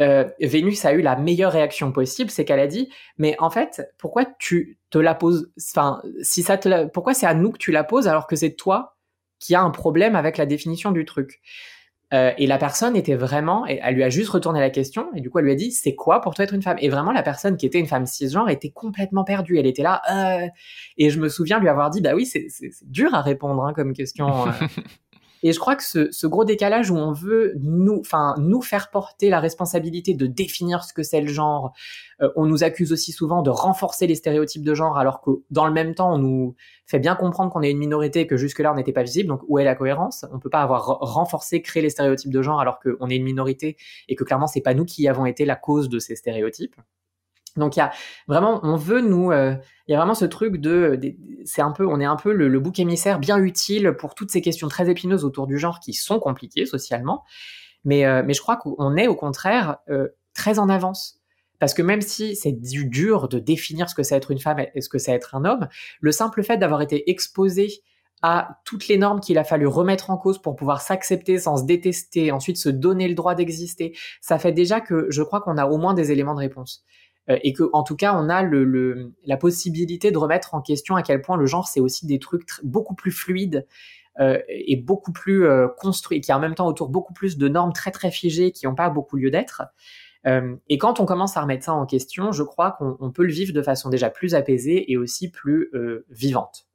[0.00, 3.82] euh, Vénus a eu la meilleure réaction possible, c'est qu'elle a dit mais en fait
[3.98, 7.58] pourquoi tu te la poses Enfin, si ça te la, pourquoi c'est à nous que
[7.58, 8.96] tu la poses alors que c'est toi
[9.38, 11.40] qui a un problème avec la définition du truc?
[12.12, 15.30] Euh, et la personne était vraiment, elle lui a juste retourné la question, et du
[15.30, 16.76] coup elle lui a dit, c'est quoi pour toi être une femme?
[16.80, 19.58] Et vraiment la personne qui était une femme cisgenre était complètement perdue.
[19.58, 20.48] Elle était là, euh...
[20.98, 22.46] et je me souviens lui avoir dit, bah oui, c'est
[22.82, 24.46] dur à répondre hein, comme question.
[24.46, 24.50] Euh.
[25.42, 29.28] et je crois que ce, gros décalage où on veut nous, enfin nous faire porter
[29.28, 31.72] la responsabilité de définir ce que c'est le genre,
[32.20, 35.66] euh, on nous accuse aussi souvent de renforcer les stéréotypes de genre, alors que dans
[35.66, 36.54] le même temps on nous
[36.86, 39.28] fait bien comprendre qu'on est une minorité et que jusque-là on n'était pas visible.
[39.28, 40.24] Donc où est la cohérence?
[40.32, 43.76] On peut pas avoir renforcé, créé les stéréotypes de genre alors qu'on est une minorité
[44.08, 46.76] et que clairement c'est pas nous qui avons été la cause de ces stéréotypes.
[47.56, 47.92] Donc il y a
[48.28, 49.54] vraiment, on veut nous, il euh,
[49.88, 50.98] y a vraiment ce truc de,
[51.44, 54.40] c'est un peu, on est un peu le, bouc émissaire bien utile pour toutes ces
[54.40, 57.24] questions très épineuses autour du genre qui sont compliquées socialement,
[57.84, 61.18] mais euh, je crois qu'on est au contraire euh, très en avance.
[61.58, 64.58] Parce que même si c'est du dur de définir ce que c'est être une femme
[64.74, 65.68] et ce que c'est être un homme,
[66.00, 67.82] le simple fait d'avoir été exposé
[68.22, 71.64] à toutes les normes qu'il a fallu remettre en cause pour pouvoir s'accepter sans se
[71.64, 75.66] détester, ensuite se donner le droit d'exister, ça fait déjà que je crois qu'on a
[75.66, 76.84] au moins des éléments de réponse
[77.28, 80.96] et que en tout cas on a le, le, la possibilité de remettre en question
[80.96, 83.66] à quel point le genre c'est aussi des trucs beaucoup plus fluides
[84.20, 87.48] euh, et beaucoup plus euh, construits, qui a en même temps autour beaucoup plus de
[87.48, 89.62] normes très très figées qui n'ont pas beaucoup lieu d'être.
[90.26, 93.32] Euh, et quand on commence à remettre ça en question, je crois qu'on peut le
[93.32, 96.66] vivre de façon déjà plus apaisée et aussi plus euh, vivante.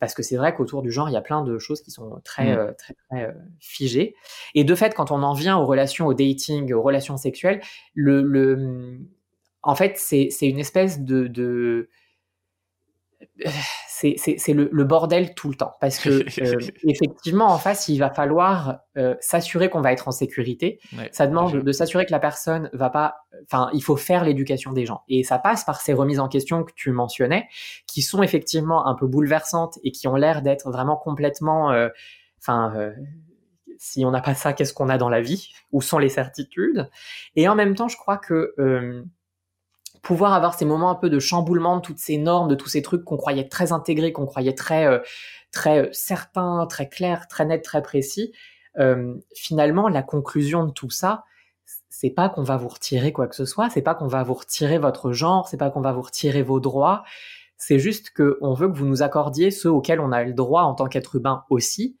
[0.00, 2.20] parce que c'est vrai qu'autour du genre, il y a plein de choses qui sont
[2.24, 2.74] très, mmh.
[2.76, 4.16] très, très, figées.
[4.56, 7.60] Et de fait, quand on en vient aux relations, au dating, aux relations sexuelles,
[7.94, 8.98] le, le
[9.62, 11.88] en fait, c'est une espèce de, de
[13.88, 15.74] c'est le, bordel tout le temps.
[15.80, 16.08] Parce que
[16.42, 16.58] euh,
[16.88, 20.80] effectivement en face il va falloir euh, s'assurer qu'on va être en sécurité.
[21.12, 24.86] Ça demande de s'assurer que la personne va pas enfin il faut faire l'éducation des
[24.86, 25.02] gens.
[25.08, 27.48] Et ça passe par ces remises en question que tu mentionnais
[27.86, 31.88] qui sont effectivement un peu bouleversantes et qui ont l'air d'être vraiment complètement euh,
[32.38, 32.92] enfin
[33.78, 35.52] si on n'a pas ça qu'est-ce qu'on a dans la vie?
[35.70, 36.90] Où sont les certitudes?
[37.36, 38.54] Et en même temps je crois que
[40.02, 42.82] pouvoir avoir ces moments un peu de chamboulement de toutes ces normes, de tous ces
[42.82, 44.98] trucs qu'on croyait très intégrés, qu'on croyait très euh,
[45.52, 48.32] très euh, certains, très clairs, très nets, très précis.
[48.78, 51.24] Euh, finalement, la conclusion de tout ça,
[51.88, 54.34] c'est pas qu'on va vous retirer quoi que ce soit, c'est pas qu'on va vous
[54.34, 57.04] retirer votre genre, c'est pas qu'on va vous retirer vos droits.
[57.58, 60.74] C'est juste qu'on veut que vous nous accordiez ceux auxquels on a le droit en
[60.74, 61.96] tant qu'être humain aussi,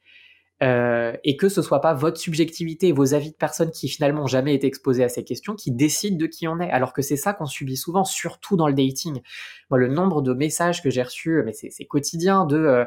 [0.62, 4.28] euh, et que ce soit pas votre subjectivité vos avis de personnes qui finalement ont
[4.28, 6.70] jamais été exposées à ces questions qui décident de qui on est.
[6.70, 9.20] Alors que c'est ça qu'on subit souvent, surtout dans le dating.
[9.70, 12.84] Moi, le nombre de messages que j'ai reçus, mais c'est quotidien de euh,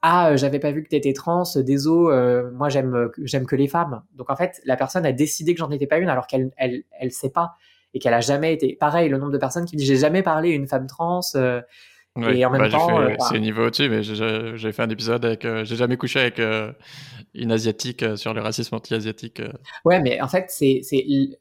[0.00, 4.02] ah j'avais pas vu que t'étais trans, désolé, euh, moi j'aime j'aime que les femmes.
[4.14, 6.84] Donc en fait, la personne a décidé que j'en étais pas une alors qu'elle elle
[6.98, 7.56] elle sait pas
[7.94, 8.76] et qu'elle a jamais été.
[8.76, 11.20] Pareil, le nombre de personnes qui me disent j'ai jamais parlé à une femme trans.
[12.22, 15.76] Et en même bah, temps, c'est niveau au-dessus, mais j'ai fait un épisode avec, j'ai
[15.76, 16.40] jamais couché avec
[17.34, 19.40] une asiatique euh, sur le racisme anti-asiatique.
[19.40, 19.52] Euh.
[19.84, 20.82] Ouais, mais en fait, c'est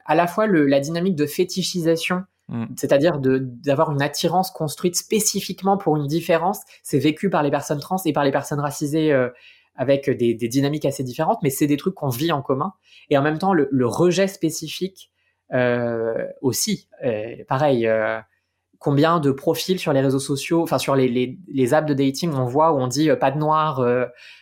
[0.06, 2.66] à la fois le, la dynamique de fétichisation, mm.
[2.76, 6.62] c'est-à-dire d'avoir une attirance construite spécifiquement pour une différence.
[6.84, 9.30] C'est vécu par les personnes trans et par les personnes racisées euh,
[9.76, 12.74] avec des, des, dynamiques assez différentes, mais c'est des trucs qu'on vit en commun.
[13.10, 15.12] Et en même temps, le, le rejet spécifique
[15.54, 16.90] euh, aussi.
[17.48, 17.88] pareil.
[18.80, 22.34] Combien de profils sur les réseaux sociaux, enfin sur les, les, les, apps de dating,
[22.34, 23.84] on voit où on dit pas de noir,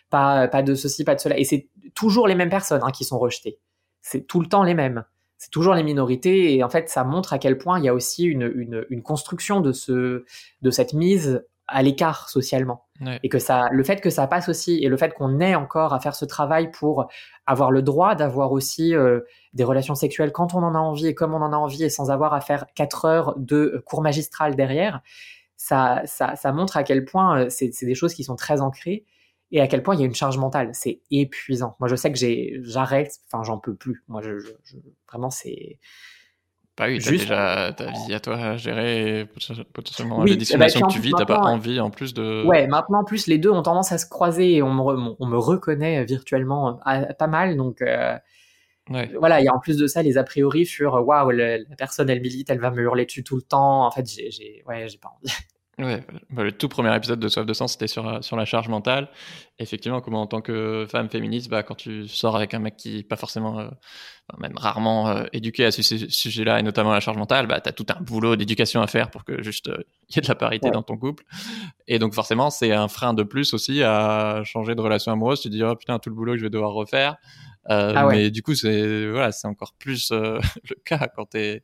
[0.10, 1.38] pas, pas de ceci, pas de cela.
[1.40, 3.60] Et c'est toujours les mêmes personnes hein, qui sont rejetées.
[4.02, 5.06] C'est tout le temps les mêmes.
[5.38, 6.56] C'est toujours les minorités.
[6.56, 9.02] Et en fait, ça montre à quel point il y a aussi une, une, une
[9.02, 10.26] construction de, ce,
[10.62, 12.86] de cette mise à l'écart socialement.
[13.24, 15.94] Et que ça, le fait que ça passe aussi, et le fait qu'on ait encore
[15.94, 17.10] à faire ce travail pour
[17.46, 19.20] avoir le droit d'avoir aussi euh,
[19.56, 21.89] des relations sexuelles quand on en a envie et comme on en a envie, et
[21.89, 25.01] sans avoir à faire quatre heures de cours magistral derrière,
[25.56, 29.06] ça, ça, ça montre à quel point euh, c'est des choses qui sont très ancrées
[29.51, 30.72] et à quel point il y a une charge mentale.
[30.74, 31.78] C'est épuisant.
[31.80, 32.20] Moi, je sais que
[32.64, 34.03] j'arrête, enfin, j'en peux plus.
[34.08, 34.34] Moi, je,
[35.10, 35.80] vraiment, c'est.
[36.78, 39.30] Bah oui, t'as déjà ta vie à toi à gérer,
[39.72, 42.43] potentiellement oui, les discriminations bah, que tu vis, t'as pas envie en plus de...
[42.45, 45.26] Ouais, maintenant en plus les deux ont tendance à se croiser et on me, on
[45.26, 48.18] me reconnaît virtuellement euh, pas mal, donc euh,
[48.88, 52.10] voilà, il y a en plus de ça les a priori sur waouh, la personne
[52.10, 54.98] elle milite, elle va me hurler dessus tout le temps, en fait j'ai ouais, j'ai
[54.98, 55.34] pas envie.
[55.78, 58.70] Ouais, bah, le tout premier épisode de Soif de Sens, c'était sur, sur la charge
[58.70, 59.10] mentale.
[59.60, 63.04] Effectivement, comment en tant que femme féministe, bah, quand tu sors avec un mec qui
[63.04, 63.68] pas forcément, euh,
[64.38, 67.74] même rarement euh, éduqué à ce sujet-là, et notamment la charge mentale, bah, tu as
[67.74, 70.36] tout un boulot d'éducation à faire pour que juste euh, il y ait de la
[70.36, 71.26] parité dans ton couple.
[71.88, 75.42] Et donc forcément, c'est un frein de plus aussi à changer de relation amoureuse.
[75.42, 77.18] Tu te dis, oh putain, tout le boulot que je vais devoir refaire.
[77.68, 81.63] Ah mais du coup, c'est voilà, c'est encore plus le cas quand tu es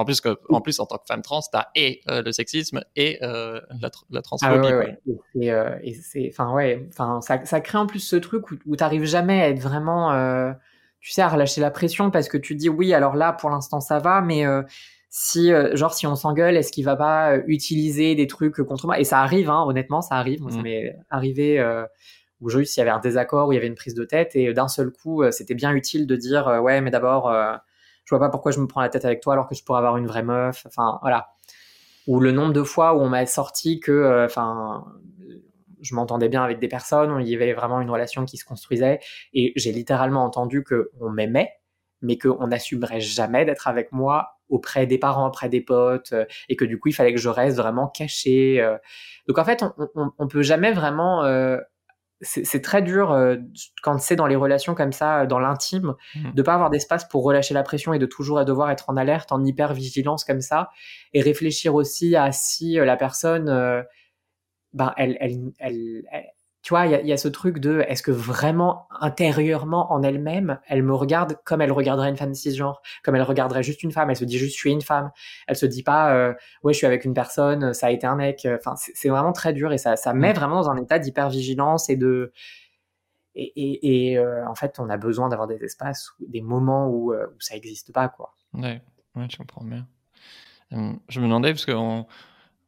[0.00, 2.32] en plus, que, en plus, en tant que femme trans, tu as et euh, le
[2.32, 4.68] sexisme et euh, la, la, transphobie.
[4.68, 4.98] Ah ouais,
[5.50, 8.76] euh, Et, c'est, enfin ouais, enfin ça, ça, crée en plus ce truc où, où
[8.76, 10.10] tu n'arrives jamais à être vraiment,
[11.00, 13.80] tu sais, à relâcher la pression parce que tu dis oui, alors là, pour l'instant,
[13.80, 14.44] ça va, mais
[15.10, 18.98] si, genre, si on s'engueule, est-ce qu'il va pas utiliser des trucs contre moi?
[18.98, 20.40] Et ça arrive, hein, honnêtement, ça arrive.
[20.40, 20.62] Moi, ça mm.
[20.62, 21.84] m'est arrivé
[22.40, 24.36] où juste il y avait un désaccord, où il y avait une prise de tête,
[24.36, 27.30] et d'un seul coup, c'était bien utile de dire ouais, mais d'abord
[28.10, 29.78] je vois pas pourquoi je me prends la tête avec toi alors que je pourrais
[29.78, 30.66] avoir une vraie meuf.
[30.66, 31.28] Enfin, voilà.
[32.08, 34.84] Ou le nombre de fois où on m'a sorti que, euh, enfin,
[35.80, 38.98] je m'entendais bien avec des personnes, il y avait vraiment une relation qui se construisait,
[39.32, 41.52] et j'ai littéralement entendu que on m'aimait,
[42.02, 46.56] mais qu'on n'assumerait jamais d'être avec moi auprès des parents, auprès des potes, euh, et
[46.56, 48.60] que du coup il fallait que je reste vraiment caché.
[48.60, 48.76] Euh.
[49.28, 51.22] Donc en fait, on, on, on peut jamais vraiment
[52.22, 53.36] c'est très dur euh,
[53.82, 56.32] quand c'est dans les relations comme ça, dans l'intime, mmh.
[56.32, 59.32] de pas avoir d'espace pour relâcher la pression et de toujours devoir être en alerte,
[59.32, 60.70] en hyper vigilance comme ça,
[61.14, 63.82] et réfléchir aussi à si euh, la personne, euh,
[64.72, 66.04] ben elle, elle, elle,
[66.62, 70.82] tu vois, il y, a ce truc de est-ce que vraiment intérieurement en elle-même, elle
[70.82, 74.10] me regarde comme elle regarderait une femme cisgenre, comme elle regarderait juste une femme?
[74.10, 75.10] Elle se dit juste je suis une femme.
[75.46, 78.14] Elle se dit pas euh, ouais je suis avec une personne, ça a été un
[78.14, 78.46] mec.
[78.46, 80.36] Enfin c'est vraiment très dur et ça ça met mm.
[80.36, 82.30] vraiment dans un état d'hypervigilance et de
[83.34, 87.14] et, et, et euh, en fait on a besoin d'avoir des espaces, des moments où,
[87.14, 88.34] euh, où ça n'existe pas quoi.
[88.52, 88.82] Ouais,
[89.16, 89.86] ouais, je comprends bien.
[90.72, 92.06] Hum, je me demandais parce qu'on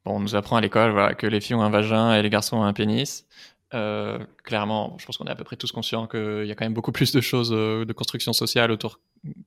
[0.05, 2.57] on nous apprend à l'école voilà, que les filles ont un vagin et les garçons
[2.57, 3.25] ont un pénis.
[3.73, 6.65] Euh, clairement, je pense qu'on est à peu près tous conscients qu'il y a quand
[6.65, 8.99] même beaucoup plus de choses euh, de construction sociale autour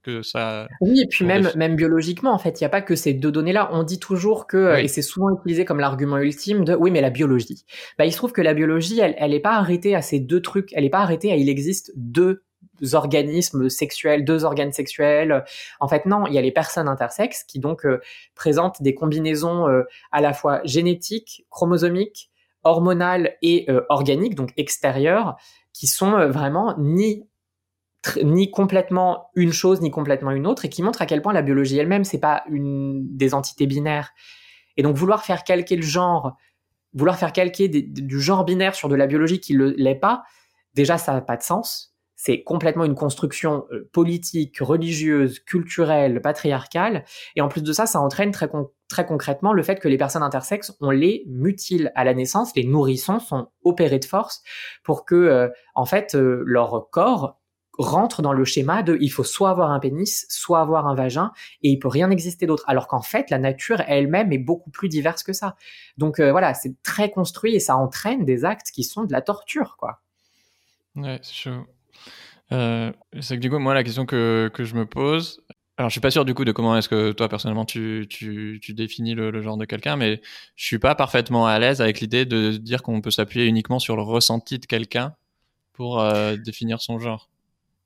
[0.03, 0.69] que ça.
[0.81, 3.31] Oui, et puis même, même biologiquement, en fait, il n'y a pas que ces deux
[3.31, 3.69] données-là.
[3.73, 7.11] On dit toujours que, et c'est souvent utilisé comme l'argument ultime de oui, mais la
[7.11, 7.65] biologie.
[7.99, 10.73] Bah, il se trouve que la biologie, elle n'est pas arrêtée à ces deux trucs.
[10.73, 12.43] Elle n'est pas arrêtée à il existe deux
[12.93, 15.45] organismes sexuels, deux organes sexuels.
[15.79, 18.01] En fait, non, il y a les personnes intersexes qui donc euh,
[18.35, 19.67] présentent des combinaisons
[20.11, 22.31] à la fois génétiques, chromosomiques,
[22.67, 25.37] hormonales et euh, organiques, donc extérieures,
[25.73, 27.27] qui sont euh, vraiment ni
[28.23, 31.43] ni complètement une chose ni complètement une autre et qui montrent à quel point la
[31.43, 34.13] biologie elle-même c'est pas une des entités binaires.
[34.77, 36.37] Et donc vouloir faire calquer le genre,
[36.95, 40.23] vouloir faire calquer du genre binaire sur de la biologie qui ne l'est pas,
[40.75, 47.05] déjà ça n'a pas de sens c'est complètement une construction euh, politique, religieuse, culturelle, patriarcale.
[47.37, 48.49] Et en plus de ça, ça entraîne très,
[48.89, 52.65] très concrètement le fait que les personnes intersexes, on les mutile à la naissance, les
[52.65, 54.43] nourrissons sont opérés de force
[54.83, 57.41] pour que, euh, en fait, euh, leur corps
[57.79, 61.33] rentre dans le schéma de il faut soit avoir un pénis, soit avoir un vagin,
[61.63, 62.65] et il peut rien exister d'autre.
[62.67, 65.57] Alors qu'en fait, la nature elle-même est beaucoup plus diverse que ça.
[65.99, 69.77] Donc voilà, c'est très construit et ça entraîne des actes qui sont de la torture,
[69.79, 70.01] quoi.
[70.97, 71.67] Ouais, c'est chaud.
[72.53, 75.43] Euh, c'est que du coup, moi, la question que, que je me pose,
[75.79, 78.59] alors je suis pas sûr du coup de comment est-ce que toi personnellement tu, tu,
[78.63, 80.21] tu définis le, genre de quelqu'un, mais
[80.55, 83.97] je suis pas parfaitement à l'aise avec l'idée de dire qu'on peut s'appuyer uniquement sur
[83.97, 85.15] le ressenti de quelqu'un
[85.75, 87.29] pour euh, définir son genre.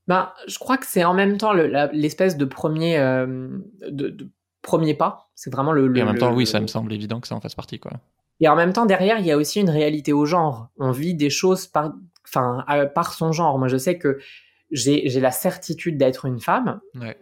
[0.07, 3.49] Ben, je crois que c'est en même temps l'espèce de premier euh,
[3.88, 4.28] de,
[4.62, 5.30] premier pas.
[5.34, 7.41] C'est vraiment le, Et en même temps, oui, ça me semble évident que ça en
[7.41, 7.93] fasse partie, quoi.
[8.41, 10.68] Et en même temps, derrière, il y a aussi une réalité au genre.
[10.78, 11.93] On vit des choses par,
[12.26, 12.64] enfin,
[12.95, 13.59] par son genre.
[13.59, 14.18] Moi, je sais que
[14.71, 16.81] j'ai la certitude d'être une femme,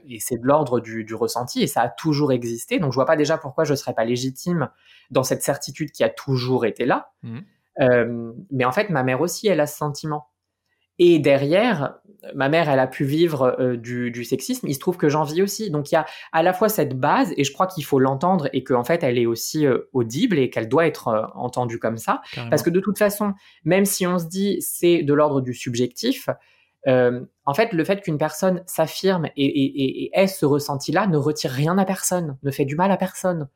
[0.08, 2.78] et c'est de l'ordre du, du, ressenti, et ça a toujours existé.
[2.78, 4.68] Donc je vois pas déjà pourquoi je serais pas légitime
[5.10, 7.12] dans cette certitude qui a toujours été là.
[7.22, 7.38] Mmh.
[7.80, 10.28] Euh, mais en fait, ma mère aussi, elle a ce sentiment.
[10.98, 11.94] Et derrière,
[12.34, 14.66] ma mère, elle a pu vivre euh, du, du, sexisme.
[14.68, 15.70] Il se trouve que j'en vis aussi.
[15.70, 18.48] Donc il y a à la fois cette base, et je crois qu'il faut l'entendre,
[18.52, 21.98] et qu'en fait, elle est aussi euh, audible et qu'elle doit être euh, entendue comme
[21.98, 22.20] ça.
[22.50, 23.34] Parce que de toute façon,
[23.64, 26.28] même si on se dit c'est de l'ordre du subjectif,
[26.86, 31.76] euh, en fait, le fait qu'une personne s'affirme et, ait ce ressenti-là ne retire rien
[31.78, 33.48] à personne, ne fait du mal à personne.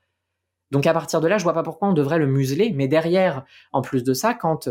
[0.70, 2.72] Donc à partir de là, je vois pas pourquoi on devrait le museler.
[2.74, 4.68] Mais derrière, en plus de ça, quand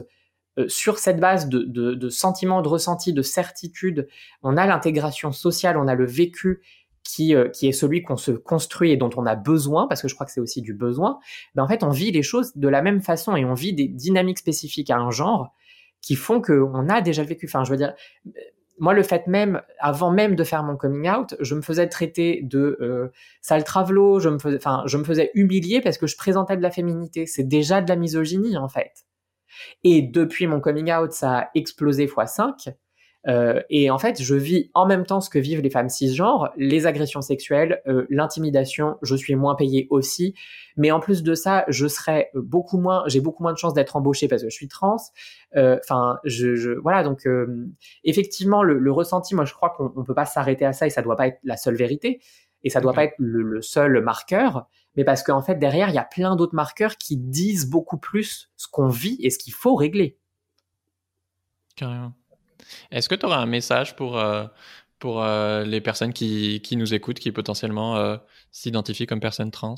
[0.58, 4.08] euh, sur cette base de, de, de sentiments, de ressenti, de certitude,
[4.42, 6.62] on a l'intégration sociale, on a le vécu
[7.04, 10.08] qui, euh, qui est celui qu'on se construit et dont on a besoin, parce que
[10.08, 11.20] je crois que c'est aussi du besoin,
[11.56, 13.88] ben en fait, on vit les choses de la même façon et on vit des
[13.88, 15.54] dynamiques spécifiques à un genre
[16.02, 17.46] qui font qu'on a déjà vécu.
[17.46, 17.94] Enfin, je veux dire,
[18.80, 22.42] moi, le fait même, avant même de faire mon coming out, je me faisais traiter
[22.42, 26.18] de euh, sale travelo, je me faisais, enfin, je me faisais humilier parce que je
[26.18, 27.28] présentais de la féminité.
[27.28, 29.06] C'est déjà de la misogynie, en fait.
[29.84, 32.70] Et depuis mon coming out, ça a explosé x 5.
[33.28, 36.50] Euh, et en fait, je vis en même temps ce que vivent les femmes cisgenres,
[36.58, 38.98] les agressions sexuelles, euh, l'intimidation.
[39.02, 40.34] Je suis moins payée aussi,
[40.76, 43.96] mais en plus de ça, je serais beaucoup moins, j'ai beaucoup moins de chances d'être
[43.96, 44.98] embauchée parce que je suis trans.
[45.56, 47.04] Euh, enfin, je, je, voilà.
[47.04, 47.28] Donc,
[48.04, 50.90] effectivement, le, le, ressenti, moi, je crois qu'on ne peut pas s'arrêter à ça et
[50.90, 52.22] ça doit pas être la seule vérité
[52.64, 55.96] et ça doit pas être le, le, seul marqueur, mais parce qu'en fait derrière il
[55.96, 59.54] y a plein d'autres marqueurs qui disent beaucoup plus ce qu'on vit et ce qu'il
[59.54, 60.20] faut régler.
[61.76, 62.14] Carrément.
[62.92, 64.46] Est-ce que tu auras un message pour, euh,
[65.00, 68.18] pour euh, les personnes qui, qui, nous écoutent, qui potentiellement euh,
[68.52, 69.76] s'identifient comme personnes trans?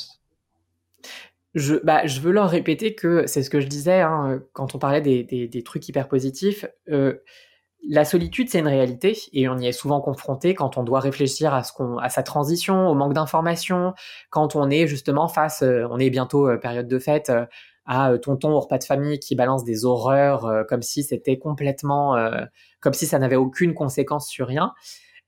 [1.54, 4.80] Je, bah, je veux leur répéter que c'est ce que je disais hein, quand on
[4.80, 6.66] parlait des, des, trucs hyper positifs.
[7.88, 11.54] la solitude, c'est une réalité et on y est souvent confronté quand on doit réfléchir
[11.54, 13.94] à, ce à sa transition, au manque d'informations,
[14.32, 17.32] quand on est justement face, on est bientôt période de fête,
[17.86, 21.38] à euh, tonton au repas de famille qui balance des horreurs euh, comme si c'était
[21.38, 22.46] complètement, euh,
[22.82, 24.74] comme si ça n'avait aucune conséquence sur rien.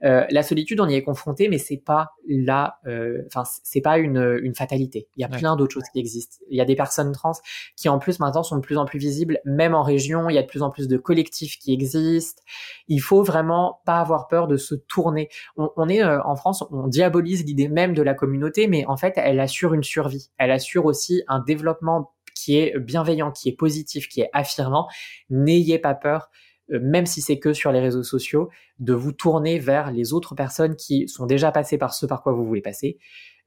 [0.01, 2.79] la solitude, on y est confronté, mais c'est pas là,
[3.25, 5.07] enfin c'est pas une, une, fatalité.
[5.15, 6.37] Il y a plein d'autres choses qui existent.
[6.51, 7.31] Il y a des personnes trans
[7.75, 10.29] qui en plus maintenant sont de plus en plus visibles, même en région.
[10.29, 12.43] Il y a de plus en plus de collectifs qui existent.
[12.87, 15.29] Il faut vraiment pas avoir peur de se tourner.
[15.57, 19.13] On, on est en France, on diabolise l'idée même de la communauté, mais en fait,
[19.17, 20.29] elle assure une survie.
[20.37, 24.87] Elle assure aussi un développement qui est bienveillant, qui est positif, qui est affirmant,
[25.29, 26.29] n'ayez pas peur
[26.71, 30.35] euh, même si c'est que sur les réseaux sociaux, de vous tourner vers les autres
[30.35, 32.97] personnes qui sont déjà passées par ce par quoi vous voulez passer,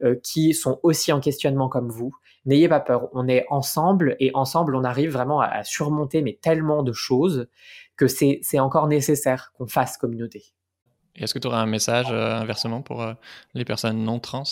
[0.02, 2.14] euh, qui sont aussi en questionnement comme vous.
[2.46, 6.82] N'ayez pas peur, on est ensemble et ensemble on arrive vraiment à, surmonter mais tellement
[6.82, 7.48] de choses
[7.96, 10.44] que c'est encore nécessaire qu'on fasse communauté.
[11.16, 13.04] Est-ce que tu aurais un message euh, inversement pour
[13.54, 14.44] les personnes non trans?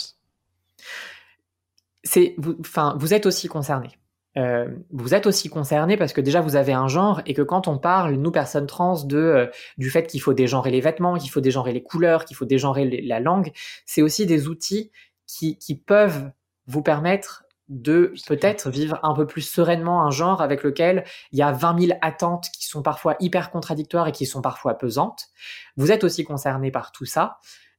[2.61, 3.97] Enfin, vous êtes aussi concernés
[4.37, 7.69] euh, vous êtes aussi concerné parce que déjà vous avez un genre et que quand
[7.69, 9.47] on parle, nous personnes trans, de euh,
[9.79, 13.03] du fait qu'il faut dégenrer les vêtements, qu'il faut dégenrer les couleurs, qu'il faut dégenrer
[13.03, 13.53] la langue,
[13.87, 14.91] c'est aussi des outils
[15.27, 16.31] qui, qui peuvent
[16.67, 21.43] vous permettre de peut-être vivre un peu plus sereinement un genre avec lequel il y
[21.43, 25.29] a 20 000 attentes qui sont parfois hyper contradictoires et qui sont parfois pesantes.
[25.77, 27.39] Vous êtes aussi concerné par tout ça.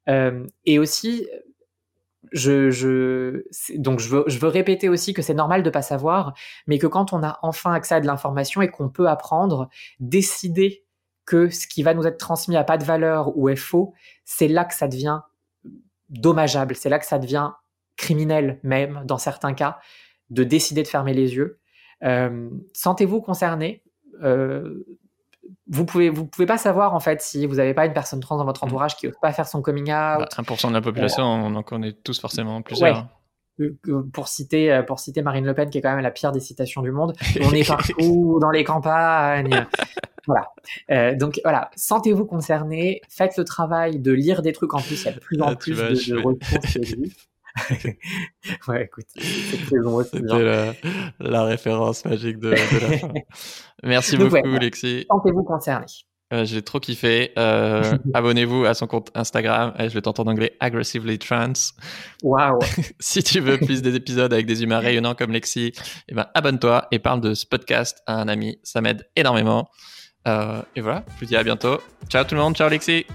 [0.09, 1.27] Euh, et aussi,
[2.31, 3.43] je, je,
[3.77, 6.33] donc je veux, je veux répéter aussi que c'est normal de pas savoir,
[6.65, 10.83] mais que quand on a enfin accès à de l'information et qu'on peut apprendre, décider
[11.25, 13.93] que ce qui va nous être transmis a pas de valeur ou est faux,
[14.25, 15.21] c'est là que ça devient
[16.09, 17.51] dommageable, c'est là que ça devient
[17.97, 19.79] criminel même dans certains cas,
[20.29, 21.59] de décider de fermer les yeux.
[22.03, 23.83] Euh, Sentez-vous concerné
[24.23, 24.85] euh,
[25.67, 28.37] vous pouvez vous pouvez pas savoir en fait si vous n'avez pas une personne trans
[28.37, 28.67] dans votre mmh.
[28.67, 30.27] entourage qui n'ose pas faire son coming out.
[30.31, 33.07] 1% bah, de la population, on en connaît tous forcément plusieurs.
[34.13, 36.39] Pour citer euh, pour citer Marine Le Pen qui est quand même la pire des
[36.39, 39.65] citations du monde, on est partout dans les campagnes.
[40.27, 40.51] voilà.
[40.91, 45.05] Euh, donc voilà, sentez-vous concerné, faites le travail de lire des trucs en plus, il
[45.05, 46.77] y a de plus en ah, plus de, de ressources
[48.67, 50.73] ouais, écoute, C'était la,
[51.19, 53.11] la, référence magique de, la fin.
[53.83, 55.05] Merci beaucoup, Lexi.
[55.09, 55.85] Sentez-vous concerné.
[56.33, 57.31] Euh, J'ai trop kiffé.
[57.37, 59.73] Euh, Abonnez-vous à son compte Instagram.
[59.79, 61.53] je vais t'entendre en anglais Aggressively Trans.
[62.23, 62.59] Waouh.
[62.99, 65.71] si tu veux plus des épisodes avec des humains rayonnants comme Lexi,
[66.09, 68.59] eh ben, abonne-toi et parle de ce podcast à un ami.
[68.63, 69.69] Ça m'aide énormément.
[70.27, 71.77] Euh, et voilà, je vous dis à bientôt.
[72.09, 72.55] Ciao tout le monde.
[72.55, 73.05] Ciao Lexi.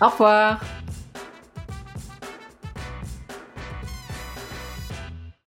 [0.00, 0.60] Au revoir.